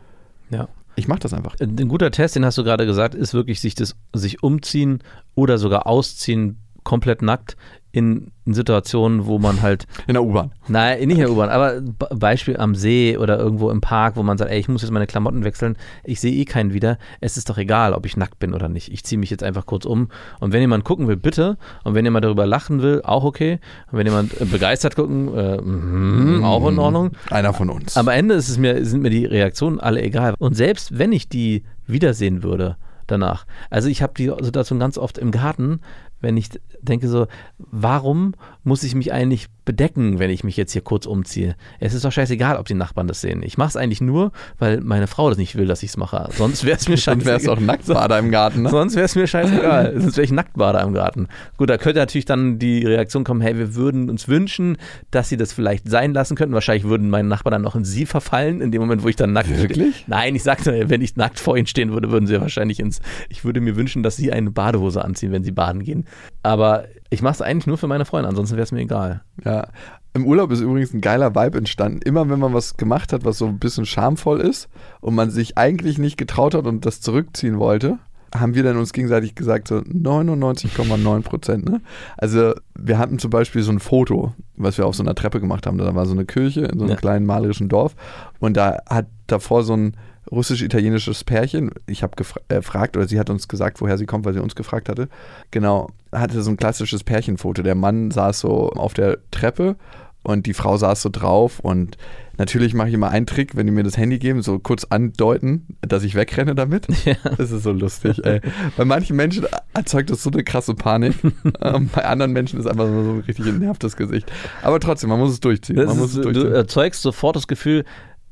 [0.49, 0.67] Ja.
[0.95, 1.55] Ich mache das einfach.
[1.59, 4.99] Ein guter Test, den hast du gerade gesagt, ist wirklich sich das sich umziehen
[5.33, 7.55] oder sogar ausziehen komplett nackt
[7.91, 10.51] in, in Situationen, wo man halt In der U-Bahn.
[10.67, 11.81] Nein, nicht in der U-Bahn, aber
[12.15, 15.07] Beispiel am See oder irgendwo im Park, wo man sagt, ey, ich muss jetzt meine
[15.07, 16.97] Klamotten wechseln, ich sehe eh keinen wieder.
[17.19, 18.91] Es ist doch egal, ob ich nackt bin oder nicht.
[18.91, 20.09] Ich ziehe mich jetzt einfach kurz um.
[20.39, 21.57] Und wenn jemand gucken will, bitte.
[21.83, 23.59] Und wenn jemand darüber lachen will, auch okay.
[23.91, 27.11] Und wenn jemand äh, begeistert gucken, äh, mhm, auch in Ordnung.
[27.31, 27.97] Einer von uns.
[27.97, 30.35] Am Ende ist es mir, sind mir die Reaktionen alle egal.
[30.37, 35.17] Und selbst wenn ich die wiedersehen würde danach, also ich habe die Situation ganz oft
[35.17, 35.81] im Garten,
[36.21, 36.49] wenn ich
[36.81, 37.27] denke so,
[37.57, 41.55] warum muss ich mich eigentlich bedecken, wenn ich mich jetzt hier kurz umziehe?
[41.79, 43.43] Es ist doch scheißegal, ob die Nachbarn das sehen.
[43.43, 46.27] Ich mache es eigentlich nur, weil meine Frau das nicht will, dass ich es mache.
[46.35, 47.25] Sonst wäre es mir scheißegal.
[47.25, 48.69] wär's auch Nacktbader im Garten, ne?
[48.71, 49.93] Sonst wäre es mir scheißegal.
[50.01, 51.27] Sonst wäre ich Nacktbader im Garten.
[51.57, 54.77] Gut, da könnte natürlich dann die Reaktion kommen, hey, wir würden uns wünschen,
[55.11, 56.55] dass sie das vielleicht sein lassen könnten.
[56.55, 59.31] Wahrscheinlich würden meine Nachbarn dann noch in sie verfallen, in dem Moment, wo ich dann
[59.31, 60.05] nackt Wirklich?
[60.07, 63.01] Nein, ich sagte, wenn ich nackt vor ihnen stehen würde, würden sie wahrscheinlich ins.
[63.29, 66.05] Ich würde mir wünschen, dass sie eine Badehose anziehen, wenn sie baden gehen.
[66.41, 69.21] Aber ich mache es eigentlich nur für meine Freunde, ansonsten wäre es mir egal.
[69.43, 69.67] Ja.
[70.13, 72.01] Im Urlaub ist übrigens ein geiler Vibe entstanden.
[72.03, 74.69] Immer wenn man was gemacht hat, was so ein bisschen schamvoll ist
[75.01, 77.99] und man sich eigentlich nicht getraut hat und das zurückziehen wollte,
[78.35, 81.69] haben wir dann uns gegenseitig gesagt, so 99,9 Prozent.
[81.69, 81.81] Ne?
[82.17, 85.65] Also wir hatten zum Beispiel so ein Foto, was wir auf so einer Treppe gemacht
[85.67, 85.77] haben.
[85.77, 86.95] Da war so eine Kirche in so einem Ja.
[86.97, 87.95] kleinen malerischen Dorf
[88.39, 89.95] und da hat davor so ein
[90.31, 94.39] russisch-italienisches Pärchen, ich habe gefragt, oder sie hat uns gesagt, woher sie kommt, weil sie
[94.41, 95.09] uns gefragt hatte,
[95.49, 97.63] genau, hatte so ein klassisches Pärchenfoto.
[97.63, 99.75] Der Mann saß so auf der Treppe
[100.23, 101.97] und die Frau saß so drauf und
[102.37, 105.65] natürlich mache ich immer einen Trick, wenn die mir das Handy geben, so kurz andeuten,
[105.81, 106.87] dass ich wegrenne damit.
[107.05, 107.15] Ja.
[107.37, 108.41] Das ist so lustig, ey.
[108.77, 111.15] Bei manchen Menschen erzeugt das so eine krasse Panik.
[111.61, 114.31] Ähm, Bei anderen Menschen ist einfach so ein richtig genervtes Gesicht.
[114.61, 115.77] Aber trotzdem, man muss es durchziehen.
[115.77, 116.53] Man muss ist, es du durchziehen.
[116.53, 117.83] erzeugst sofort das Gefühl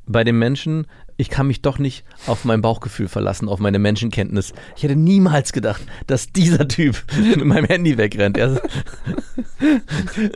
[0.06, 4.54] bei dem Menschen, ich kann mich doch nicht auf mein Bauchgefühl verlassen, auf meine Menschenkenntnis.
[4.76, 8.38] Ich hätte niemals gedacht, dass dieser Typ mit meinem Handy wegrennt.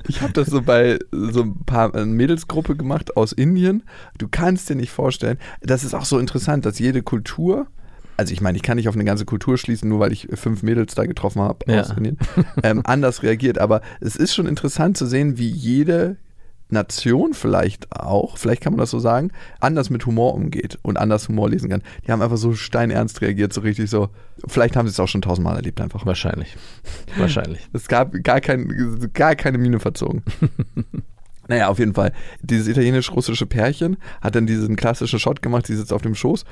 [0.08, 3.84] Ich habe das so bei so ein paar äh, Mädelsgruppe gemacht aus Indien.
[4.18, 7.68] Du kannst dir nicht vorstellen, das ist auch so interessant, dass jede Kultur,
[8.18, 10.64] also ich meine, ich kann nicht auf eine ganze Kultur schließen, nur weil ich fünf
[10.64, 11.82] Mädels da getroffen habe Ja.
[11.82, 12.18] aus Indien,
[12.64, 13.60] ähm, anders reagiert.
[13.60, 16.18] Aber es ist schon interessant zu sehen, wie jede
[16.72, 21.28] Nation vielleicht auch, vielleicht kann man das so sagen, anders mit Humor umgeht und anders
[21.28, 21.84] Humor lesen kann.
[22.06, 24.10] Die haben einfach so steinernst reagiert, so richtig so.
[24.48, 26.06] Vielleicht haben sie es auch schon tausendmal erlebt einfach.
[26.06, 26.56] wahrscheinlich.
[27.18, 27.62] Wahrscheinlich.
[27.74, 30.24] Es gab gar, kein, gar keine Miene verzogen.
[31.48, 32.14] naja, auf jeden Fall.
[32.42, 36.46] Dieses italienisch-russische Pärchen hat dann diesen klassischen Shot gemacht, sie sitzt auf dem Schoß.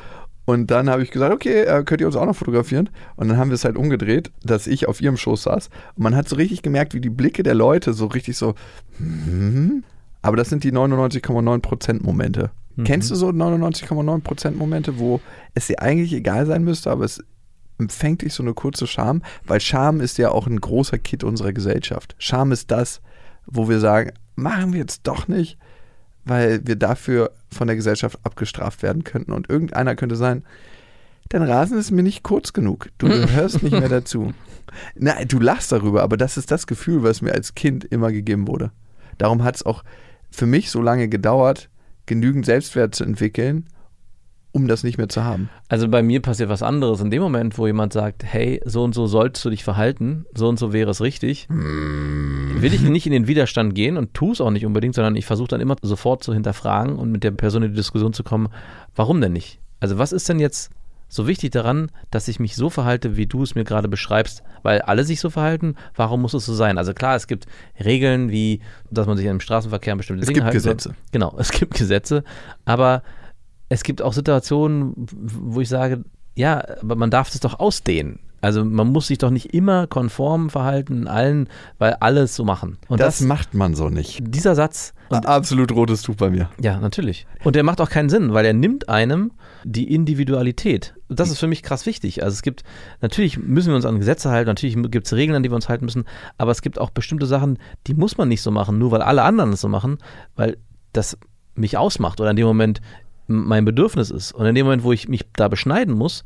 [0.46, 2.90] Und dann habe ich gesagt, okay, äh, könnt ihr uns auch noch fotografieren?
[3.16, 5.70] Und dann haben wir es halt umgedreht, dass ich auf ihrem Schoß saß.
[5.96, 8.56] Und man hat so richtig gemerkt, wie die Blicke der Leute so richtig so,
[8.98, 9.84] hm?
[10.22, 12.52] Aber das sind die 99,9% Momente.
[12.86, 15.20] Kennst du so 99,9% Momente, wo
[15.54, 17.24] es dir eigentlich egal sein müsste, aber es
[17.78, 19.22] empfängt dich so eine kurze Scham?
[19.46, 22.16] Weil Scham ist ja auch ein großer Kit unserer Gesellschaft.
[22.20, 23.02] Scham ist das,
[23.46, 25.58] wo wir sagen, machen wir jetzt doch nicht,
[26.26, 29.32] weil wir dafür von der Gesellschaft abgestraft werden könnten.
[29.34, 30.44] Und irgendeiner könnte sein,
[31.30, 32.90] dein Rasen ist mir nicht kurz genug.
[32.98, 34.34] Du gehörst nicht mehr dazu.
[34.96, 38.48] Na, du lachst darüber, aber das ist das Gefühl, was mir als Kind immer gegeben
[38.48, 38.72] wurde.
[39.18, 39.84] Darum hat es auch
[40.32, 41.70] für mich so lange gedauert,
[42.06, 43.68] genügend Selbstwert zu entwickeln,
[44.52, 45.50] um das nicht mehr zu haben.
[45.68, 47.02] Also bei mir passiert was anderes.
[47.02, 50.50] In dem Moment, wo jemand sagt, hey, so und so sollst du dich verhalten, so
[50.50, 54.42] und so wäre es richtig, will ich nicht in den Widerstand gehen und tue es
[54.42, 57.62] auch nicht unbedingt, sondern ich versuche dann immer sofort zu hinterfragen und mit der Person
[57.64, 58.50] in die Diskussion zu kommen,
[58.96, 59.60] warum denn nicht?
[59.80, 60.72] Also was ist denn jetzt
[61.10, 64.82] so wichtig daran, dass ich mich so verhalte, wie du es mir gerade beschreibst, weil
[64.82, 66.78] alle sich so verhalten, warum muss es so sein?
[66.78, 67.48] Also klar, es gibt
[67.84, 70.76] Regeln wie, dass man sich im Straßenverkehr an bestimmte Es Dinge gibt halten soll.
[70.76, 70.96] Gesetze.
[71.12, 72.24] Genau, es gibt Gesetze,
[72.64, 73.04] aber
[73.68, 76.04] es gibt auch Situationen, wo ich sage,
[76.36, 78.20] ja, aber man darf das doch ausdehnen.
[78.42, 82.78] Also man muss sich doch nicht immer konform verhalten in allen, weil alles so machen.
[82.88, 84.20] Und das, das, macht man so nicht.
[84.22, 86.50] dieser Satz, und Absolut rotes Tuch bei mir.
[86.62, 87.26] ja, natürlich.
[87.44, 89.32] Und der macht auch keinen Sinn, weil er nimmt einem
[89.64, 90.94] die Individualität.
[91.10, 92.24] Das ist für mich krass wichtig.
[92.24, 92.64] Also es gibt,
[93.02, 95.68] natürlich müssen wir uns an Gesetze halten, natürlich gibt es Regeln, an die wir uns
[95.68, 96.06] halten müssen,
[96.38, 99.24] aber es gibt auch bestimmte Sachen, die muss man nicht so machen, nur weil alle
[99.24, 99.98] anderen es so machen,
[100.36, 100.58] weil
[100.94, 101.18] das
[101.56, 102.80] mich ausmacht oder in dem Moment
[103.28, 104.32] mein Bedürfnis ist.
[104.32, 106.24] Und in dem Moment, wo ich mich da beschneiden muss,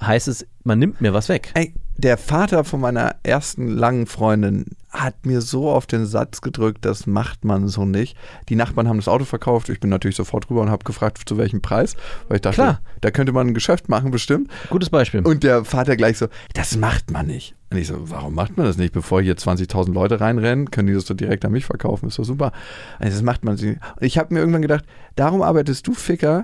[0.00, 1.50] heißt es, man nimmt mir was weg.
[1.54, 6.84] Ey, der Vater von meiner ersten langen Freundin hat mir so auf den Satz gedrückt,
[6.84, 8.16] das macht man so nicht.
[8.48, 9.68] Die Nachbarn haben das Auto verkauft.
[9.68, 11.96] Ich bin natürlich sofort rüber und habe gefragt, zu welchem Preis.
[12.28, 12.80] Weil ich dachte, Klar.
[13.00, 14.50] da könnte man ein Geschäft machen, bestimmt.
[14.68, 15.20] Gutes Beispiel.
[15.20, 17.54] Und der Vater gleich so, das macht man nicht.
[17.70, 18.92] Und ich so, warum macht man das nicht?
[18.92, 22.08] Bevor hier 20.000 Leute reinrennen, können die das doch direkt an mich verkaufen.
[22.08, 22.52] Ist doch super.
[22.98, 23.80] Also das macht man nicht.
[23.96, 26.42] Und ich habe mir irgendwann gedacht, darum arbeitest du, Ficker,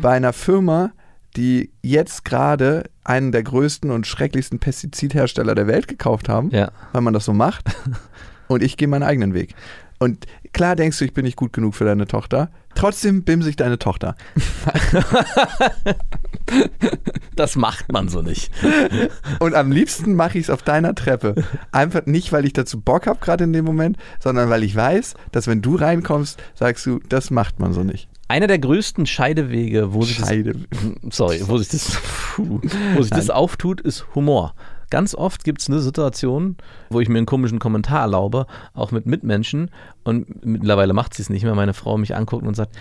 [0.00, 0.92] bei einer Firma,
[1.36, 6.70] die jetzt gerade einen der größten und schrecklichsten Pestizidhersteller der Welt gekauft haben, ja.
[6.92, 7.64] weil man das so macht.
[8.48, 9.54] Und ich gehe meinen eigenen Weg.
[9.98, 12.50] Und klar denkst du, ich bin nicht gut genug für deine Tochter.
[12.74, 14.16] Trotzdem bimse ich deine Tochter.
[17.34, 18.52] Das macht man so nicht.
[19.38, 21.34] Und am liebsten mache ich es auf deiner Treppe.
[21.70, 25.14] Einfach nicht, weil ich dazu Bock habe gerade in dem Moment, sondern weil ich weiß,
[25.30, 28.08] dass wenn du reinkommst, sagst du, das macht man so nicht.
[28.32, 30.54] Einer der größten Scheidewege, wo sich das, Scheide.
[31.10, 31.98] sorry, wo sich das,
[32.38, 34.54] wo sich das auftut, ist Humor.
[34.88, 36.56] Ganz oft gibt es eine Situation,
[36.88, 39.70] wo ich mir einen komischen Kommentar erlaube, auch mit Mitmenschen.
[40.02, 41.54] Und mittlerweile macht sie es nicht mehr.
[41.54, 42.74] Meine Frau mich anguckt und sagt,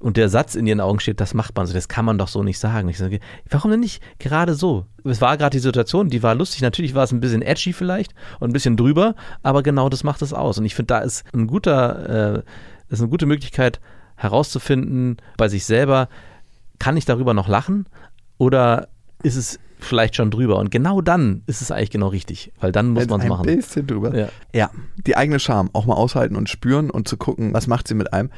[0.00, 2.28] und der Satz in ihren Augen steht, das macht man so, das kann man doch
[2.28, 2.88] so nicht sagen.
[2.88, 4.84] Ich sage, warum denn nicht gerade so?
[5.04, 6.60] Es war gerade die Situation, die war lustig.
[6.60, 10.22] Natürlich war es ein bisschen edgy vielleicht und ein bisschen drüber, aber genau das macht
[10.22, 10.58] es aus.
[10.58, 12.42] Und ich finde, da ist ein guter, äh,
[12.88, 13.78] ist eine gute Möglichkeit
[14.18, 16.08] herauszufinden bei sich selber,
[16.78, 17.86] kann ich darüber noch lachen
[18.36, 18.88] oder
[19.22, 20.56] ist es vielleicht schon drüber?
[20.58, 23.46] Und genau dann ist es eigentlich genau richtig, weil dann muss man es ein machen.
[23.46, 24.16] bisschen drüber.
[24.16, 24.28] Ja.
[24.52, 24.70] Ja,
[25.06, 28.12] die eigene Scham auch mal aushalten und spüren und zu gucken, was macht sie mit
[28.12, 28.30] einem.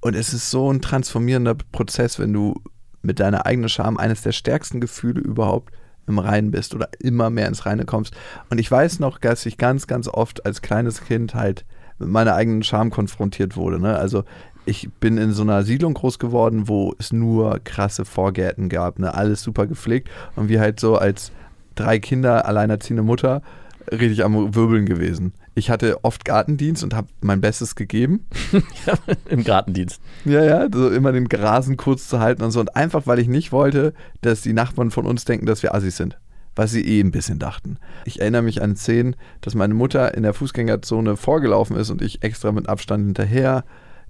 [0.00, 2.62] Und es ist so ein transformierender Prozess, wenn du
[3.02, 5.72] mit deiner eigenen Scham eines der stärksten Gefühle überhaupt
[6.06, 8.14] im Reinen bist oder immer mehr ins Reine kommst.
[8.50, 11.64] Und ich weiß noch, dass ich ganz, ganz oft als kleines Kind halt
[11.98, 13.78] mit meiner eigenen Scham konfrontiert wurde.
[13.78, 13.96] Ne?
[13.96, 14.24] Also
[14.70, 19.12] ich bin in so einer Siedlung groß geworden, wo es nur krasse Vorgärten gab, ne?
[19.12, 21.32] alles super gepflegt und wir halt so als
[21.74, 23.42] drei Kinder, alleinerziehende Mutter,
[23.90, 25.32] richtig am Wirbeln gewesen.
[25.56, 28.26] Ich hatte oft Gartendienst und habe mein Bestes gegeben.
[29.28, 30.00] Im Gartendienst.
[30.24, 32.60] Ja, ja, so immer den Rasen kurz zu halten und so.
[32.60, 35.96] Und einfach, weil ich nicht wollte, dass die Nachbarn von uns denken, dass wir Assis
[35.96, 36.16] sind.
[36.54, 37.78] Was sie eh ein bisschen dachten.
[38.04, 42.22] Ich erinnere mich an Szenen, dass meine Mutter in der Fußgängerzone vorgelaufen ist und ich
[42.22, 43.64] extra mit Abstand hinterher,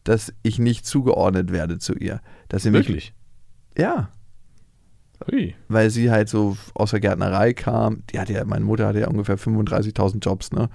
[0.05, 2.21] dass ich nicht zugeordnet werde zu ihr.
[2.49, 3.15] Dass sie mich, Wirklich?
[3.77, 4.11] Ja,
[5.31, 5.55] Ui.
[5.69, 8.03] weil sie halt so aus der Gärtnerei kam.
[8.11, 10.71] Die hatte ja, meine Mutter hatte ja ungefähr 35.000 Jobs, ne?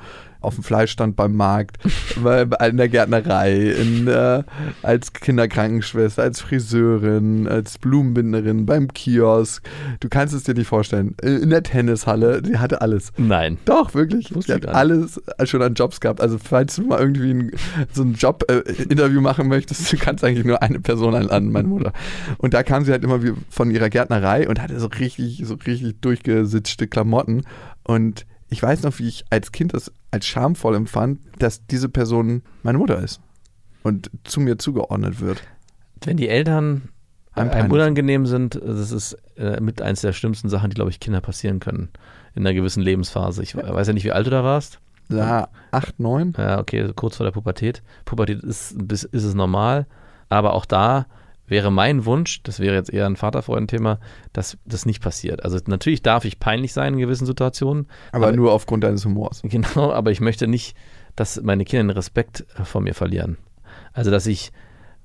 [0.45, 1.77] Auf dem Fleischstand beim Markt,
[2.15, 4.43] in der Gärtnerei, in, äh,
[4.81, 9.67] als Kinderkrankenschwester, als Friseurin, als Blumenbinderin, beim Kiosk.
[9.99, 11.15] Du kannst es dir nicht vorstellen.
[11.21, 13.11] In der Tennishalle, die hatte alles.
[13.17, 13.57] Nein.
[13.65, 14.31] Doch, wirklich.
[14.35, 16.21] Ich hat alles schon an Jobs gehabt.
[16.21, 17.51] Also, falls du mal irgendwie ein,
[17.91, 21.93] so ein Job-Interview machen möchtest, du kannst eigentlich nur eine Person einladen, meine Mutter.
[22.37, 25.55] Und da kam sie halt immer wie von ihrer Gärtnerei und hatte so richtig, so
[25.55, 27.43] richtig durchgesitchte Klamotten.
[27.83, 32.41] Und ich weiß noch, wie ich als Kind das als schamvoll empfand, dass diese Person
[32.63, 33.21] meine Mutter ist
[33.83, 35.43] und zu mir zugeordnet wird.
[36.03, 36.89] Wenn die Eltern
[37.33, 40.99] Einem einem unangenehm sind, das ist äh, mit eins der schlimmsten Sachen, die, glaube ich,
[41.01, 41.89] Kinder passieren können
[42.33, 43.43] in einer gewissen Lebensphase.
[43.43, 44.79] Ich weiß ja nicht, wie alt du da warst.
[45.09, 46.33] Ja, acht, neun.
[46.37, 47.83] Ja, okay, kurz vor der Pubertät.
[48.05, 49.85] Pubertät ist, ist es normal,
[50.29, 51.05] aber auch da
[51.47, 53.99] wäre mein Wunsch, das wäre jetzt eher ein Vaterfreund-Thema,
[54.33, 55.43] dass das nicht passiert.
[55.43, 59.41] Also natürlich darf ich peinlich sein in gewissen Situationen, Aber, Aber- nur aufgrund deines Humors.
[59.45, 60.75] genau, aber ich möchte nicht,
[61.15, 63.37] dass meine Kinder den Respekt äh, vor mir verlieren.
[63.93, 64.51] Also dass ich,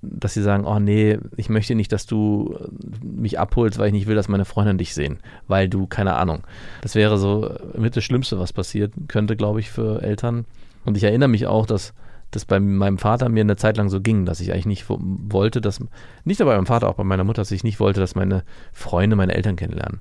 [0.03, 3.93] dass sie sagen, oh nee, ich möchte nicht, dass du äh, mich abholst, weil ich
[3.93, 6.43] nicht will, dass meine Freunde dich sehen, weil du, keine Ahnung.
[6.81, 10.47] Das wäre so mit das Schlimmste, was passiert könnte, glaube ich, für Eltern.
[10.85, 11.93] Und ich erinnere mich auch, dass
[12.31, 14.99] das bei meinem Vater mir eine Zeit lang so ging, dass ich eigentlich nicht wo-
[15.01, 15.81] wollte, dass,
[16.25, 18.45] nicht nur bei meinem Vater, auch bei meiner Mutter, dass ich nicht wollte, dass meine
[18.73, 20.01] Freunde meine Eltern kennenlernen.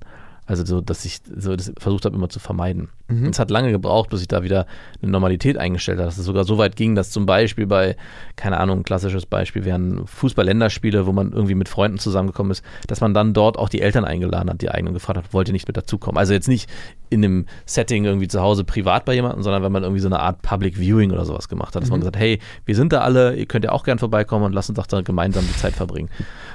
[0.49, 2.89] Also so, dass ich so das versucht habe, immer zu vermeiden.
[3.07, 4.65] Und es hat lange gebraucht, bis ich da wieder
[4.99, 7.95] eine Normalität eingestellt habe, dass es sogar so weit ging, dass zum Beispiel bei,
[8.35, 12.99] keine Ahnung, ein klassisches Beispiel wären Fußball-Länderspiele, wo man irgendwie mit Freunden zusammengekommen ist, dass
[12.99, 15.67] man dann dort auch die Eltern eingeladen hat, die eigenen gefragt hat, wollt ihr nicht
[15.67, 16.17] mit dazukommen?
[16.17, 16.67] Also jetzt nicht
[17.11, 20.19] in einem Setting irgendwie zu Hause privat bei jemandem, sondern wenn man irgendwie so eine
[20.19, 23.35] Art Public Viewing oder sowas gemacht hat, dass man gesagt, hey, wir sind da alle,
[23.35, 26.09] ihr könnt ja auch gern vorbeikommen und lasst uns doch da gemeinsam die Zeit verbringen.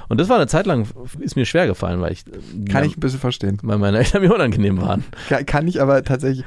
[0.09, 0.87] Und das war eine Zeit lang,
[1.19, 2.23] ist mir schwer gefallen, weil ich
[2.69, 3.57] Kann ich ein bisschen verstehen.
[3.63, 5.03] weil meine Eltern mir unangenehm waren.
[5.29, 6.45] Kann, kann ich aber tatsächlich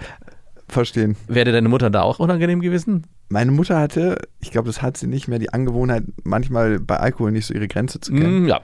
[0.68, 1.16] verstehen.
[1.26, 3.06] Wäre deine Mutter da auch unangenehm gewesen?
[3.30, 7.32] Meine Mutter hatte, ich glaube, das hat sie nicht mehr, die Angewohnheit, manchmal bei Alkohol
[7.32, 8.44] nicht so ihre Grenze zu kennen.
[8.44, 8.60] Mm, ja,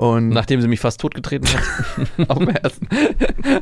[0.00, 2.88] Und nachdem sie mich fast totgetreten hat, auf, dem ersten,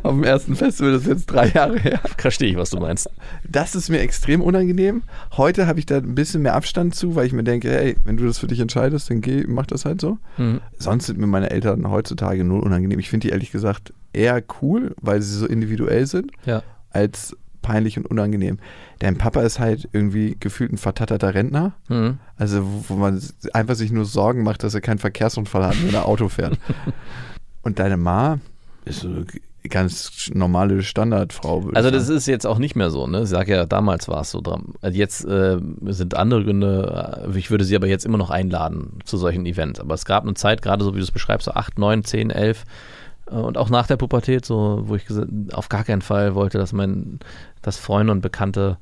[0.04, 2.00] auf dem ersten Festival, das ist jetzt drei Jahre her.
[2.16, 3.10] verstehe ich, was du meinst.
[3.48, 5.02] Das ist mir extrem unangenehm.
[5.36, 8.16] Heute habe ich da ein bisschen mehr Abstand zu, weil ich mir denke, hey, wenn
[8.16, 10.18] du das für dich entscheidest, dann geh, mach das halt so.
[10.36, 10.60] Mhm.
[10.78, 13.00] Sonst sind mir meine Eltern heutzutage null unangenehm.
[13.00, 16.62] Ich finde die ehrlich gesagt eher cool, weil sie so individuell sind, Ja.
[16.90, 17.36] als
[17.68, 18.58] peinlich und unangenehm.
[18.98, 21.74] Dein Papa ist halt irgendwie gefühlt ein vertatterter Rentner.
[21.88, 22.18] Mhm.
[22.38, 26.06] Also, wo man einfach sich nur Sorgen macht, dass er keinen Verkehrsunfall hat, wenn er
[26.06, 26.58] Auto fährt.
[27.62, 28.38] Und deine Ma
[28.86, 29.26] ist so eine
[29.68, 31.68] ganz normale Standardfrau.
[31.74, 33.24] Also das ist jetzt auch nicht mehr so, ne?
[33.24, 34.72] Ich sag ja, damals war es so dran.
[34.80, 35.58] Also Jetzt äh,
[35.88, 39.78] sind andere Gründe, äh, ich würde sie aber jetzt immer noch einladen zu solchen Events.
[39.78, 42.30] Aber es gab eine Zeit, gerade so wie du es beschreibst, so 8, 9, 10,
[42.30, 42.64] 11 äh,
[43.30, 45.04] und auch nach der Pubertät, so wo ich
[45.52, 47.20] auf gar keinen Fall wollte, dass mein,
[47.62, 48.78] dass Freunde und Bekannte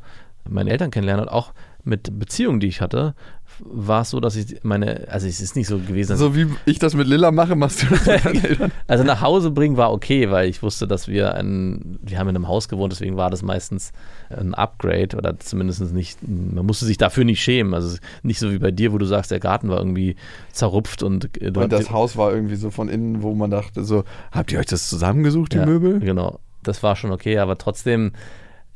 [0.48, 1.26] meine Eltern kennenlernen.
[1.26, 1.52] Und auch
[1.84, 3.14] mit Beziehungen, die ich hatte,
[3.60, 6.78] war es so, dass ich meine, also es ist nicht so gewesen, So wie ich
[6.78, 8.72] das mit Lilla mache, machst du das mit deinen Eltern.
[8.86, 12.36] also nach Hause bringen war okay, weil ich wusste, dass wir ein, wir haben in
[12.36, 13.92] einem Haus gewohnt, deswegen war das meistens
[14.30, 17.74] ein Upgrade oder zumindest nicht, man musste sich dafür nicht schämen.
[17.74, 20.16] Also nicht so wie bei dir, wo du sagst, der Garten war irgendwie
[20.52, 24.52] zerrupft und, Und das Haus war irgendwie so von innen, wo man dachte, so, habt
[24.52, 26.00] ihr euch das zusammengesucht, die ja, Möbel?
[26.00, 28.12] Genau, das war schon okay, aber trotzdem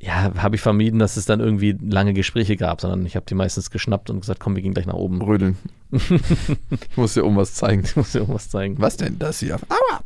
[0.02, 3.34] ja, habe ich vermieden, dass es dann irgendwie lange Gespräche gab, sondern ich habe die
[3.34, 5.20] meistens geschnappt und gesagt, komm, wir gehen gleich nach oben.
[5.20, 5.58] Rödeln.
[5.92, 7.82] ich muss dir oben was zeigen.
[7.84, 8.76] Ich muss dir irgendwas zeigen.
[8.78, 9.56] Was denn das hier?
[9.68, 10.00] Aua!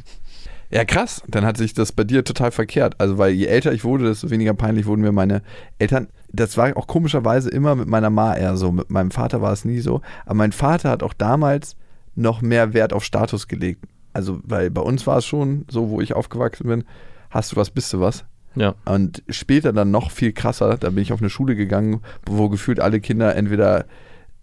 [0.70, 1.22] ja, krass.
[1.28, 3.00] Dann hat sich das bei dir total verkehrt.
[3.00, 5.40] Also, weil je älter ich wurde, desto weniger peinlich wurden mir meine
[5.78, 6.08] Eltern.
[6.30, 8.70] Das war auch komischerweise immer mit meiner Ma eher so.
[8.70, 10.02] Mit meinem Vater war es nie so.
[10.26, 11.76] Aber mein Vater hat auch damals
[12.14, 13.86] noch mehr Wert auf Status gelegt.
[14.12, 16.84] Also, weil bei uns war es schon so, wo ich aufgewachsen bin,
[17.30, 18.26] hast du was, bist du was.
[18.54, 18.74] Ja.
[18.84, 22.80] Und später dann noch viel krasser, da bin ich auf eine Schule gegangen, wo gefühlt
[22.80, 23.86] alle Kinder entweder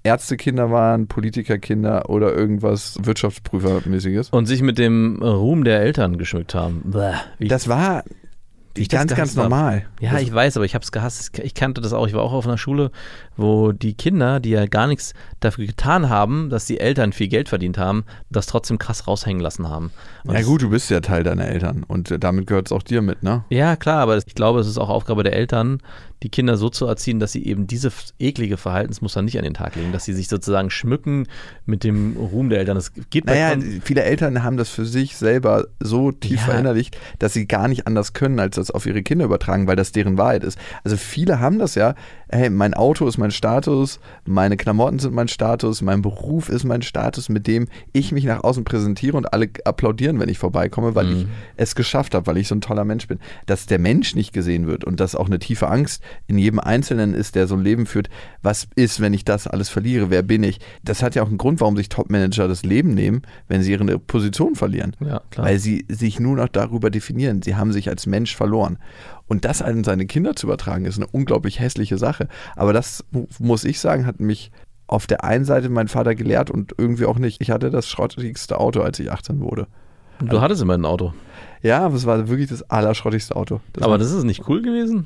[0.03, 4.29] Ärztekinder waren, Politikerkinder oder irgendwas Wirtschaftsprüfermäßiges.
[4.29, 6.81] Und sich mit dem Ruhm der Eltern geschmückt haben.
[6.85, 8.03] Bäh, Das war
[8.75, 9.85] ich ganz, ganz normal.
[9.99, 11.37] Ja, das, ich weiß, aber ich habe es gehasst.
[11.39, 12.07] Ich kannte das auch.
[12.07, 12.91] Ich war auch auf einer Schule,
[13.39, 17.49] wo die Kinder, die ja gar nichts dafür getan haben, dass die Eltern viel Geld
[17.49, 19.91] verdient haben, das trotzdem krass raushängen lassen haben.
[20.25, 22.83] Und ja gut, du bist ja Teil deiner Eltern und äh, damit gehört es auch
[22.83, 23.43] dir mit, ne?
[23.49, 25.81] Ja, klar, aber ich glaube, es ist auch Aufgabe der Eltern,
[26.21, 29.75] die Kinder so zu erziehen, dass sie eben diese eklige Verhaltensmuster nicht an den Tag
[29.75, 31.27] legen, dass sie sich sozusagen schmücken
[31.65, 32.75] mit dem Ruhm der Eltern.
[32.75, 36.45] Das geht bei Naja, viele Eltern haben das für sich selber so tief Ja.
[36.47, 39.93] verinnerlicht, dass sie gar nicht anders können, als das auf ihre Kinder übertragen, weil das
[39.93, 40.59] deren Wahrheit ist.
[40.83, 41.95] Also viele haben das ja,
[42.29, 46.81] hey, mein Auto ist mein Status, meine Klamotten sind mein Status, mein Beruf ist mein
[46.81, 51.11] Status, mit dem ich mich nach außen präsentiere und alle applaudieren, wenn ich vorbeikomme, weil
[51.11, 51.27] ich
[51.57, 53.19] es geschafft habe, weil ich so ein toller Mensch bin.
[53.45, 57.13] Dass der Mensch nicht gesehen wird und dass auch eine tiefe Angst in jedem Einzelnen
[57.13, 58.09] ist, der so ein Leben führt,
[58.41, 60.59] was ist, wenn ich das alles verliere, wer bin ich?
[60.83, 63.99] Das hat ja auch einen Grund, warum sich Topmanager das Leben nehmen, wenn sie ihre
[63.99, 64.95] Position verlieren.
[64.99, 65.21] Ja.
[65.35, 67.41] Weil sie sich nur noch darüber definieren.
[67.41, 68.77] Sie haben sich als Mensch verloren.
[69.29, 72.27] Und das an seine Kinder zu übertragen, ist eine unglaublich hässliche Sache.
[72.57, 74.51] Aber das mu- muss ich sagen, hat mich
[74.87, 77.39] auf der einen Seite mein Vater gelehrt und irgendwie auch nicht.
[77.41, 79.67] Ich hatte das schrottigste Auto, als ich 18 wurde.
[80.19, 81.13] du hattest immer ein Auto.
[81.61, 83.61] Ja, aber es war wirklich das allerschrottigste Auto.
[83.73, 85.05] Das aber war, das ist nicht cool gewesen?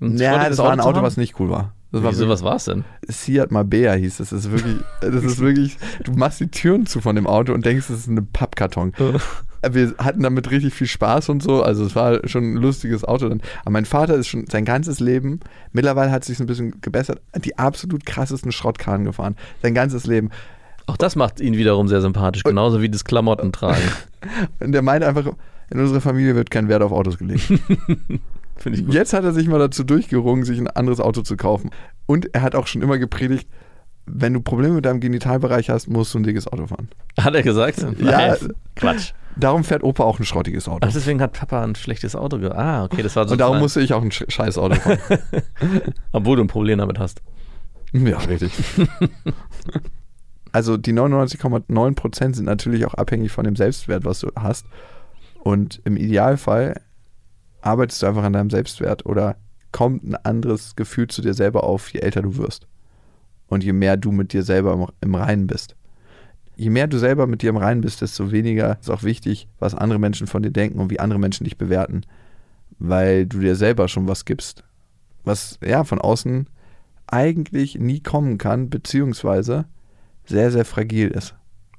[0.00, 1.74] Ein ja, das war ein Auto, was nicht cool war.
[1.92, 2.84] Das war Wieso, wirklich- was war es denn?
[3.08, 4.30] Seat Marbella hieß das.
[4.30, 7.66] Das ist wirklich, das ist wirklich, du machst die Türen zu von dem Auto und
[7.66, 8.92] denkst, es ist ein Pappkarton.
[9.68, 13.28] Wir hatten damit richtig viel Spaß und so, also es war schon ein lustiges Auto
[13.28, 13.40] dann.
[13.62, 15.40] Aber mein Vater ist schon sein ganzes Leben,
[15.72, 19.36] mittlerweile hat es sich ein bisschen gebessert, die absolut krassesten Schrottkarren gefahren.
[19.62, 20.30] Sein ganzes Leben.
[20.86, 23.82] Auch das macht ihn wiederum sehr sympathisch, genauso wie das Klamotten tragen.
[24.60, 25.32] Und der meint einfach,
[25.70, 27.46] in unserer Familie wird kein Wert auf Autos gelegt.
[28.56, 28.94] Finde ich gut.
[28.94, 31.70] Jetzt hat er sich mal dazu durchgerungen, sich ein anderes Auto zu kaufen.
[32.06, 33.48] Und er hat auch schon immer gepredigt,
[34.06, 36.88] wenn du Probleme mit deinem Genitalbereich hast, musst du ein dickes Auto fahren.
[37.20, 37.84] Hat er gesagt?
[38.00, 38.36] Ja.
[38.74, 39.12] Quatsch.
[39.38, 40.86] Darum fährt Opa auch ein schrottiges Auto.
[40.86, 42.38] Ach, deswegen hat Papa ein schlechtes Auto.
[42.38, 43.32] Ge ah, okay, das war so.
[43.32, 44.98] Und darum musste ich auch ein Sch- scheiß Auto fahren.
[46.12, 47.22] Obwohl du ein Problem damit hast.
[47.92, 48.52] Ja, richtig.
[50.52, 54.66] also die 99,9% sind natürlich auch abhängig von dem Selbstwert, was du hast.
[55.40, 56.80] Und im Idealfall
[57.60, 59.36] arbeitest du einfach an deinem Selbstwert oder
[59.72, 62.66] kommt ein anderes Gefühl zu dir selber auf, je älter du wirst.
[63.46, 65.74] Und je mehr du mit dir selber im, im Reinen bist.
[66.58, 69.76] Je mehr du selber mit dir im Reinen bist, desto weniger ist auch wichtig, was
[69.76, 72.02] andere Menschen von dir denken und wie andere Menschen dich bewerten.
[72.80, 74.64] Weil du dir selber schon was gibst,
[75.22, 76.48] was ja von außen
[77.06, 79.66] eigentlich nie kommen kann, beziehungsweise
[80.26, 81.36] sehr, sehr fragil ist.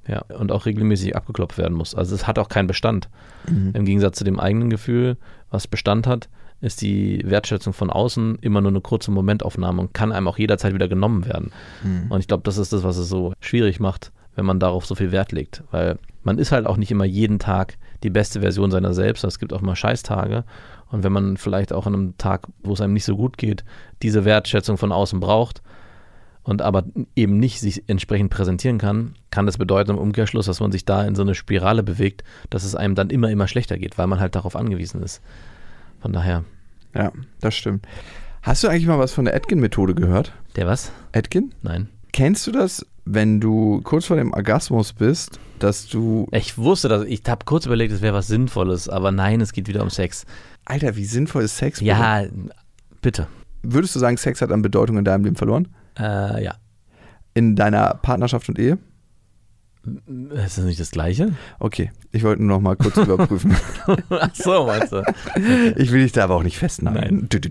[0.08, 1.94] Ja, und auch regelmäßig abgeklopft werden muss.
[1.94, 3.10] Also es hat auch keinen Bestand.
[3.48, 3.72] Mhm.
[3.74, 5.18] Im Gegensatz zu dem eigenen Gefühl,
[5.50, 6.30] was Bestand hat,
[6.62, 10.72] ist die Wertschätzung von außen immer nur eine kurze Momentaufnahme und kann einem auch jederzeit
[10.72, 11.52] wieder genommen werden.
[11.84, 12.10] Mhm.
[12.10, 14.10] Und ich glaube, das ist das, was es so schwierig macht,
[14.40, 15.62] wenn man darauf so viel Wert legt.
[15.70, 19.22] Weil man ist halt auch nicht immer jeden Tag die beste Version seiner selbst.
[19.22, 20.44] Es gibt auch mal Scheißtage.
[20.90, 23.64] Und wenn man vielleicht auch an einem Tag, wo es einem nicht so gut geht,
[24.02, 25.60] diese Wertschätzung von außen braucht
[26.42, 26.84] und aber
[27.14, 31.04] eben nicht sich entsprechend präsentieren kann, kann das bedeuten im Umkehrschluss, dass man sich da
[31.04, 34.20] in so eine Spirale bewegt, dass es einem dann immer, immer schlechter geht, weil man
[34.20, 35.20] halt darauf angewiesen ist.
[36.00, 36.44] Von daher,
[36.94, 37.12] Ja,
[37.42, 37.86] das stimmt.
[38.40, 40.32] Hast du eigentlich mal was von der Atkin-Methode gehört?
[40.56, 40.92] der was?
[41.12, 41.52] Atkin?
[41.60, 41.90] Nein.
[42.14, 46.28] Kennst du das, wenn du kurz vor dem Orgasmus bist, dass du.
[46.32, 49.68] Ich wusste das, ich habe kurz überlegt, es wäre was Sinnvolles, aber nein, es geht
[49.68, 50.24] wieder um Sex.
[50.64, 51.80] Alter, wie sinnvoll ist Sex?
[51.80, 52.24] Ja,
[53.02, 53.26] bitte.
[53.62, 55.68] Würdest du sagen, Sex hat an Bedeutung in deinem Leben verloren?
[55.98, 56.54] Äh, ja.
[57.34, 58.78] In deiner Partnerschaft und Ehe?
[60.44, 61.32] Ist das nicht das Gleiche?
[61.58, 63.56] Okay, ich wollte nur noch mal kurz überprüfen.
[64.10, 65.02] Ach so, meinst du?
[65.76, 67.28] Ich will dich da aber auch nicht festnageln.
[67.30, 67.44] Nein.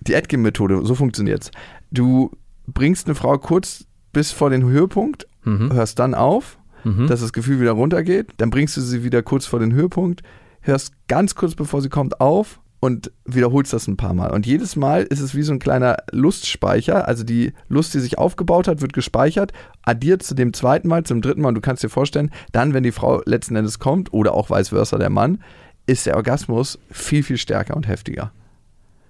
[0.00, 1.50] Die Atkin-Methode, so funktioniert's.
[1.90, 2.30] Du
[2.66, 5.72] bringst eine Frau kurz bis vor den Höhepunkt, Mhm.
[5.72, 7.06] hörst dann auf, Mhm.
[7.06, 10.22] dass das Gefühl wieder runtergeht, dann bringst du sie wieder kurz vor den Höhepunkt,
[10.60, 14.30] hörst ganz kurz bevor sie kommt auf und wiederholst das ein paar Mal.
[14.32, 18.18] Und jedes Mal ist es wie so ein kleiner Lustspeicher, also die Lust, die sich
[18.18, 19.52] aufgebaut hat, wird gespeichert,
[19.82, 22.82] addiert zu dem zweiten Mal, zum dritten Mal und du kannst dir vorstellen, dann, wenn
[22.82, 25.38] die Frau letzten Endes kommt oder auch vice versa der Mann,
[25.86, 28.32] ist der Orgasmus viel, viel stärker und heftiger.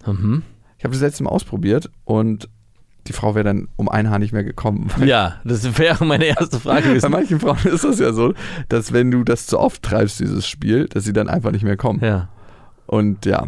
[0.07, 0.43] Mhm.
[0.79, 2.49] Ich habe das letzte Mal ausprobiert und
[3.09, 4.89] die Frau wäre dann um ein Haar nicht mehr gekommen.
[5.05, 7.11] Ja, das wäre meine erste Frage Bei gewesen.
[7.11, 8.35] manchen Frauen ist das ja so,
[8.69, 11.77] dass wenn du das zu oft treibst, dieses Spiel, dass sie dann einfach nicht mehr
[11.77, 12.01] kommen.
[12.03, 12.29] Ja.
[12.87, 13.47] Und ja,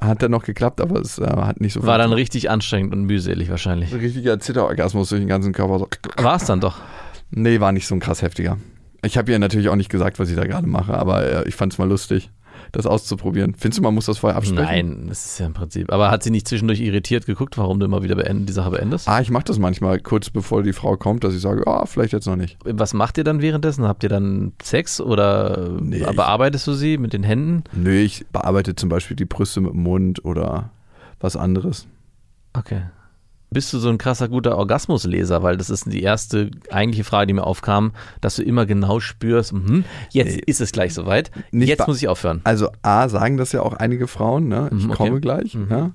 [0.00, 3.04] hat dann noch geklappt, aber es äh, hat nicht so War dann richtig anstrengend und
[3.04, 3.92] mühselig wahrscheinlich.
[3.92, 5.78] ein richtiger Zitterorgasmus durch den ganzen Körper.
[5.78, 5.88] So.
[6.22, 6.78] War es dann doch.
[7.30, 8.56] Nee, war nicht so ein krass heftiger.
[9.04, 11.54] Ich habe ihr natürlich auch nicht gesagt, was ich da gerade mache, aber äh, ich
[11.54, 12.30] fand es mal lustig,
[12.72, 13.54] das auszuprobieren.
[13.56, 14.64] Findest du, man muss das vorher absprechen?
[14.64, 15.92] Nein, das ist ja im Prinzip.
[15.92, 19.08] Aber hat sie nicht zwischendurch irritiert geguckt, warum du immer wieder beend, die Sache beendest?
[19.08, 22.12] Ah, ich mache das manchmal kurz bevor die Frau kommt, dass ich sage, ah, vielleicht
[22.12, 22.58] jetzt noch nicht.
[22.64, 23.84] Was macht ihr dann währenddessen?
[23.84, 27.64] Habt ihr dann Sex oder Nee, bearbeitest du sie mit den Händen?
[27.72, 30.70] Nö, ich bearbeite zum Beispiel die Brüste mit dem Mund oder
[31.20, 31.86] was anderes.
[32.52, 32.82] Okay.
[33.50, 35.42] Bist du so ein krasser guter Orgasmusleser?
[35.42, 39.52] Weil das ist die erste eigentliche Frage, die mir aufkam, dass du immer genau spürst,
[39.54, 40.42] mhm, jetzt Nee.
[40.46, 42.40] ist es gleich soweit, Nicht jetzt muss ich aufhören.
[42.44, 44.68] Also A, sagen das ja auch einige Frauen, ne?
[44.72, 44.96] ich Mhm, okay.
[44.96, 45.54] komme gleich.
[45.54, 45.66] Mhm.
[45.70, 45.90] Ja?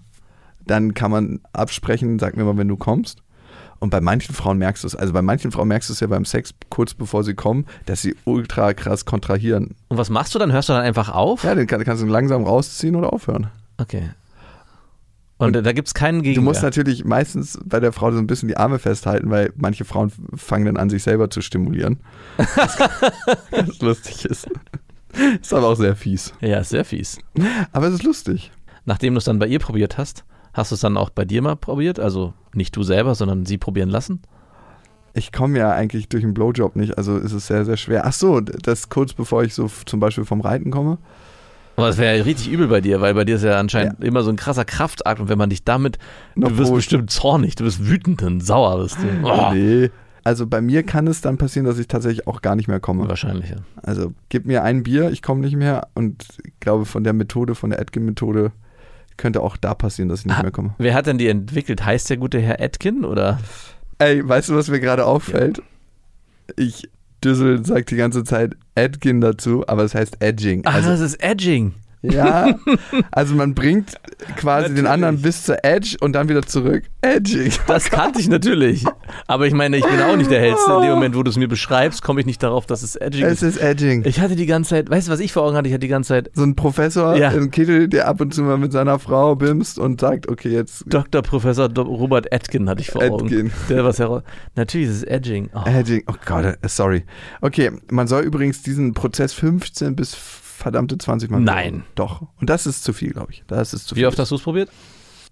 [0.66, 3.20] Dann kann man absprechen, sag mir mal, wenn du kommst.
[3.80, 6.08] Und bei manchen Frauen merkst du es, also bei manchen Frauen merkst du es ja
[6.08, 9.76] beim Sex kurz bevor sie kommen, dass sie ultra krass kontrahieren.
[9.90, 10.54] Und was machst du dann?
[10.54, 11.44] Hörst du dann einfach auf?
[11.44, 13.48] Ja, den kann, kannst du langsam rausziehen oder aufhören.
[13.78, 14.12] Okay.
[15.38, 16.44] Und, da gibt es keinen Du Gegenwehr.
[16.44, 20.12] musst natürlich meistens bei der Frau so ein bisschen die Arme festhalten, weil manche Frauen
[20.36, 22.00] fangen dann an, sich selber zu stimulieren.
[22.38, 22.78] Was
[23.52, 24.48] ganz lustig ist.
[25.42, 26.34] Ist aber auch sehr fies.
[26.42, 27.20] ja, ist sehr fies.
[27.72, 28.52] Aber es ist lustig.
[28.86, 30.24] Nachdem du es dann bei ihr probiert hast,
[30.54, 32.00] hast du es dann auch bei dir mal probiert?
[32.00, 34.22] Also nicht du selber, sondern sie probieren lassen?
[35.14, 38.06] Ich komme ja eigentlich durch einen Blowjob nicht, also ist es sehr, sehr schwer.
[38.06, 40.98] Ach so, das kurz bevor ich so zum Beispiel vom Reiten komme.
[41.76, 44.22] Aber das wäre ja richtig übel bei dir, weil bei dir ist ja anscheinend immer
[44.24, 45.98] so ein krasser Kraftakt und wenn man dich damit,
[46.36, 49.08] Noch du wirst wo- bestimmt zornig, du wirst wütend und sauer bist du.
[49.28, 49.52] Oh.
[49.54, 49.90] Nee.
[50.26, 53.10] Also bei mir kann es dann passieren, dass ich tatsächlich auch gar nicht mehr komme.
[53.10, 53.58] Wahrscheinlich, ja.
[53.82, 57.56] Also gib mir ein Bier, ich komme nicht mehr und ich glaube von der Methode,
[57.56, 58.52] von der Atkin-Methode
[59.18, 60.44] könnte auch da passieren, dass ich nicht Ah.
[60.44, 60.76] mehr komme.
[60.78, 61.84] Wer hat denn die entwickelt?
[61.86, 63.40] Heißt der gute Herr Atkin oder?
[64.00, 65.62] Ey, weißt du, was mir gerade auffällt?
[66.56, 66.90] Ich
[67.24, 70.62] Düssel sagt die ganze Zeit Atkin dazu, aber es heißt Edging.
[70.66, 71.74] Ach, Also, das ist Edging.
[72.04, 72.56] Ja,
[73.12, 73.94] also man bringt
[74.38, 74.92] quasi den Natürlich.
[74.92, 76.84] anderen bis zur Edge und dann wieder zurück.
[77.02, 77.52] Edging.
[77.68, 78.86] Das kannte ich natürlich.
[79.28, 80.72] Aber ich meine, ich bin auch nicht der Hellste.
[80.74, 83.26] In dem Moment, wo du es mir beschreibst, komme ich nicht darauf, dass es Edging
[83.26, 83.56] Es ist.
[83.56, 84.04] ist Edging.
[84.06, 85.68] Ich hatte die ganze Zeit, weißt du, was ich vor Augen hatte?
[85.68, 87.32] Ich hatte die ganze Zeit So ein Professor Ja.
[87.32, 90.84] im Kittel, der ab und zu mal mit seiner Frau bimst und sagt, okay, jetzt
[90.88, 91.22] Dr.
[91.22, 93.26] Professor Robert Atkin hatte ich vor Augen.
[93.28, 93.52] Atkin.
[93.70, 94.24] Der was heraus.
[94.56, 95.50] Natürlich ist es Edging.
[95.56, 95.62] Oh.
[95.66, 96.04] Edging.
[96.08, 97.04] Oh Gott, äh, sorry.
[97.42, 100.16] Okay, man soll übrigens diesen Prozess 15 bis
[100.64, 101.84] verdammte 20 Mal Nein.
[101.96, 102.26] Doch.
[102.40, 103.44] Und das ist zu viel, glaube ich.
[103.48, 104.08] Das ist zu Wie viel.
[104.08, 104.70] oft hast du es probiert?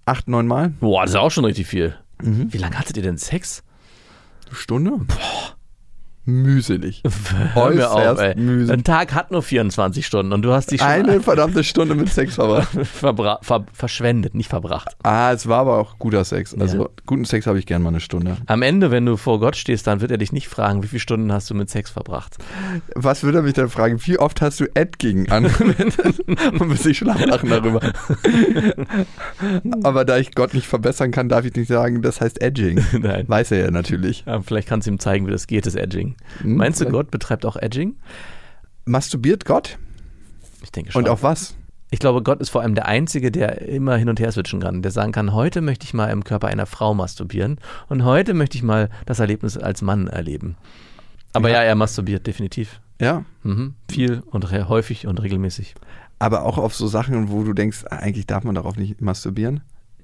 [0.06, 0.70] Acht, neun Mal?
[0.80, 1.96] Boah, das ist auch schon richtig viel.
[2.22, 3.64] Wie lange hattet ihr denn Sex?
[4.52, 4.92] Stunde?
[4.92, 5.56] Boah.
[6.26, 7.02] Mühselig.
[7.54, 8.36] Hör mir auf, ey.
[8.36, 8.72] mühselig.
[8.72, 12.10] Ein Tag hat nur 24 Stunden und du hast dich schon Eine verdammte Stunde mit
[12.10, 12.70] Sex verbracht.
[12.86, 14.96] verbra ver verschwendet, nicht verbracht.
[15.04, 16.54] Ah, es war aber auch guter Sex.
[16.54, 16.90] Also Ja.
[17.08, 18.38] guten Sex habe ich gern mal eine Stunde.
[18.46, 21.00] Am Ende, wenn du vor Gott stehst, dann wird er dich nicht fragen, wie viele
[21.00, 22.38] Stunden hast du mit Sex verbracht.
[22.96, 24.00] Was würde er mich dann fragen?
[24.06, 26.20] Wie oft hast du Edging angewendet?
[26.28, 27.80] Und muss ich schlapp lachen darüber.
[29.84, 32.84] aber da ich Gott nicht verbessern kann, darf ich nicht sagen, das heißt Edging.
[33.00, 33.28] Nein.
[33.28, 34.24] Weiß er ja natürlich.
[34.28, 36.11] Ja, vielleicht kannst du ihm zeigen, wie das geht, das Edging.
[36.40, 36.86] Hm, Meinst du.
[36.86, 37.96] Gott betreibt auch Edging?
[38.86, 39.78] Masturbiert Gott?
[40.64, 41.04] Ich denke schon.
[41.04, 41.56] Und auf was?
[41.94, 44.82] Ich glaube, Gott ist vor allem der Einzige, der immer hin und her switchen kann.
[44.82, 47.60] Der sagen kann, heute möchte ich mal im Körper einer Frau masturbieren
[47.90, 50.56] und heute möchte ich mal das Erlebnis als Mann erleben.
[51.34, 51.64] Aber ja, Ja.
[51.64, 52.80] er masturbiert definitiv.
[53.00, 53.26] Ja.
[53.44, 53.74] Mhm.
[53.90, 55.76] Viel und häufig und regelmäßig.
[56.20, 59.62] Aber auch auf so Sachen, wo du denkst, eigentlich darf man darauf nicht masturbieren.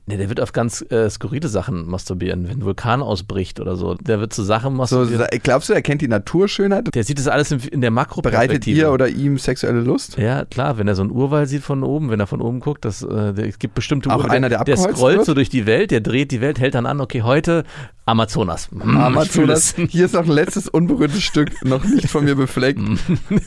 [0.10, 3.96] Ne, der wird auf ganz äh, skurrile Sachen masturbieren, wenn ein Vulkan ausbricht oder so.
[3.96, 5.28] Der wird zu Sachen So, masturbieren.
[5.44, 6.96] glaubst du, er kennt die Naturschönheit?
[6.96, 8.48] der sieht das alles in, in der Makroperspektive.
[8.48, 10.18] Bereitet ihr oder ihm sexuelle Lust?
[10.18, 12.86] Ja, klar, wenn er so einen Urwald sieht von oben, wenn er von oben guckt,
[12.86, 15.26] das, äh, der, es gibt bestimmte Auch Ur- einer, der der scrollt wird?
[15.26, 17.66] so durch die Welt, der dreht die Welt, hält dann an, okay, heute
[18.06, 18.70] Amazonas.
[18.72, 19.76] Hm, Amazonas.
[19.90, 22.80] Hier ist noch ein letztes unberührtes Stück, noch nicht von mir befleckt.
[22.80, 22.98] Hm.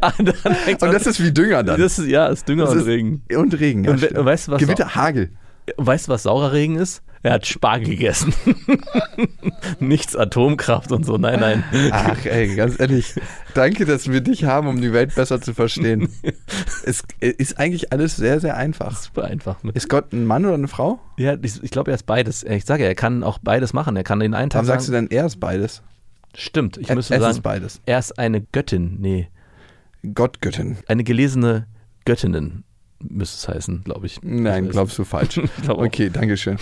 [0.00, 0.32] Ah, Und
[0.92, 1.80] das ist wie Dünger dann.
[1.80, 3.22] das ist, ja, ist Dünger Das und ist- Regen.
[3.36, 3.84] Und Regen.
[3.84, 5.30] Ja, Und we- weißt du, was Gewitter, Hagel.
[5.76, 7.02] Weißt du, was saurer Regen ist?
[7.24, 8.34] Er hat Spargel gegessen.
[9.80, 11.62] Nichts Atomkraft und so, nein, nein.
[11.92, 13.14] Ach ey, ganz ehrlich,
[13.54, 16.08] danke, dass wir dich haben, um die Welt besser zu verstehen.
[16.84, 18.96] es ist eigentlich alles sehr, sehr einfach.
[18.96, 19.56] Super einfach.
[19.74, 20.98] Ist Gott ein Mann oder eine Frau?
[21.16, 22.42] Ja, ich, ich glaube, er ist beides.
[22.42, 23.94] Ich sage ja, er kann auch beides machen.
[23.94, 25.82] Er kann den einen Tag Warum sagst du denn, er ist beides?
[26.34, 27.80] stimmt, ich Er- müsste es sagen, ist beides.
[27.86, 28.96] er ist eine Göttin.
[29.00, 29.28] Nee,
[30.14, 30.78] Gottgöttin.
[30.88, 31.66] eine gelesene
[32.04, 32.64] Göttinnen
[33.08, 34.20] müsste es heißen, glaube ich.
[34.22, 35.40] Nein, glaubst du falsch.
[35.62, 35.78] glaub.
[35.78, 36.56] Okay, danke schön.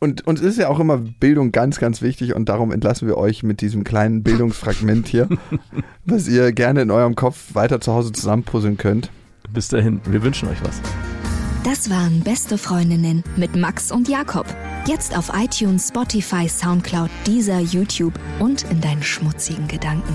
[0.00, 3.42] Und uns ist ja auch immer Bildung ganz, ganz wichtig und darum entlassen wir euch
[3.42, 5.28] mit diesem kleinen Bildungsfragment hier,
[6.04, 9.10] was ihr gerne in eurem Kopf weiter zu Hause zusammenpuzzeln könnt.
[9.52, 10.80] Bis dahin, wir wünschen euch was.
[11.64, 14.46] Das waren Beste Freundinnen mit Max und Jakob.
[14.86, 20.14] Jetzt auf iTunes, Spotify, Soundcloud, dieser YouTube und in deinen schmutzigen Gedanken.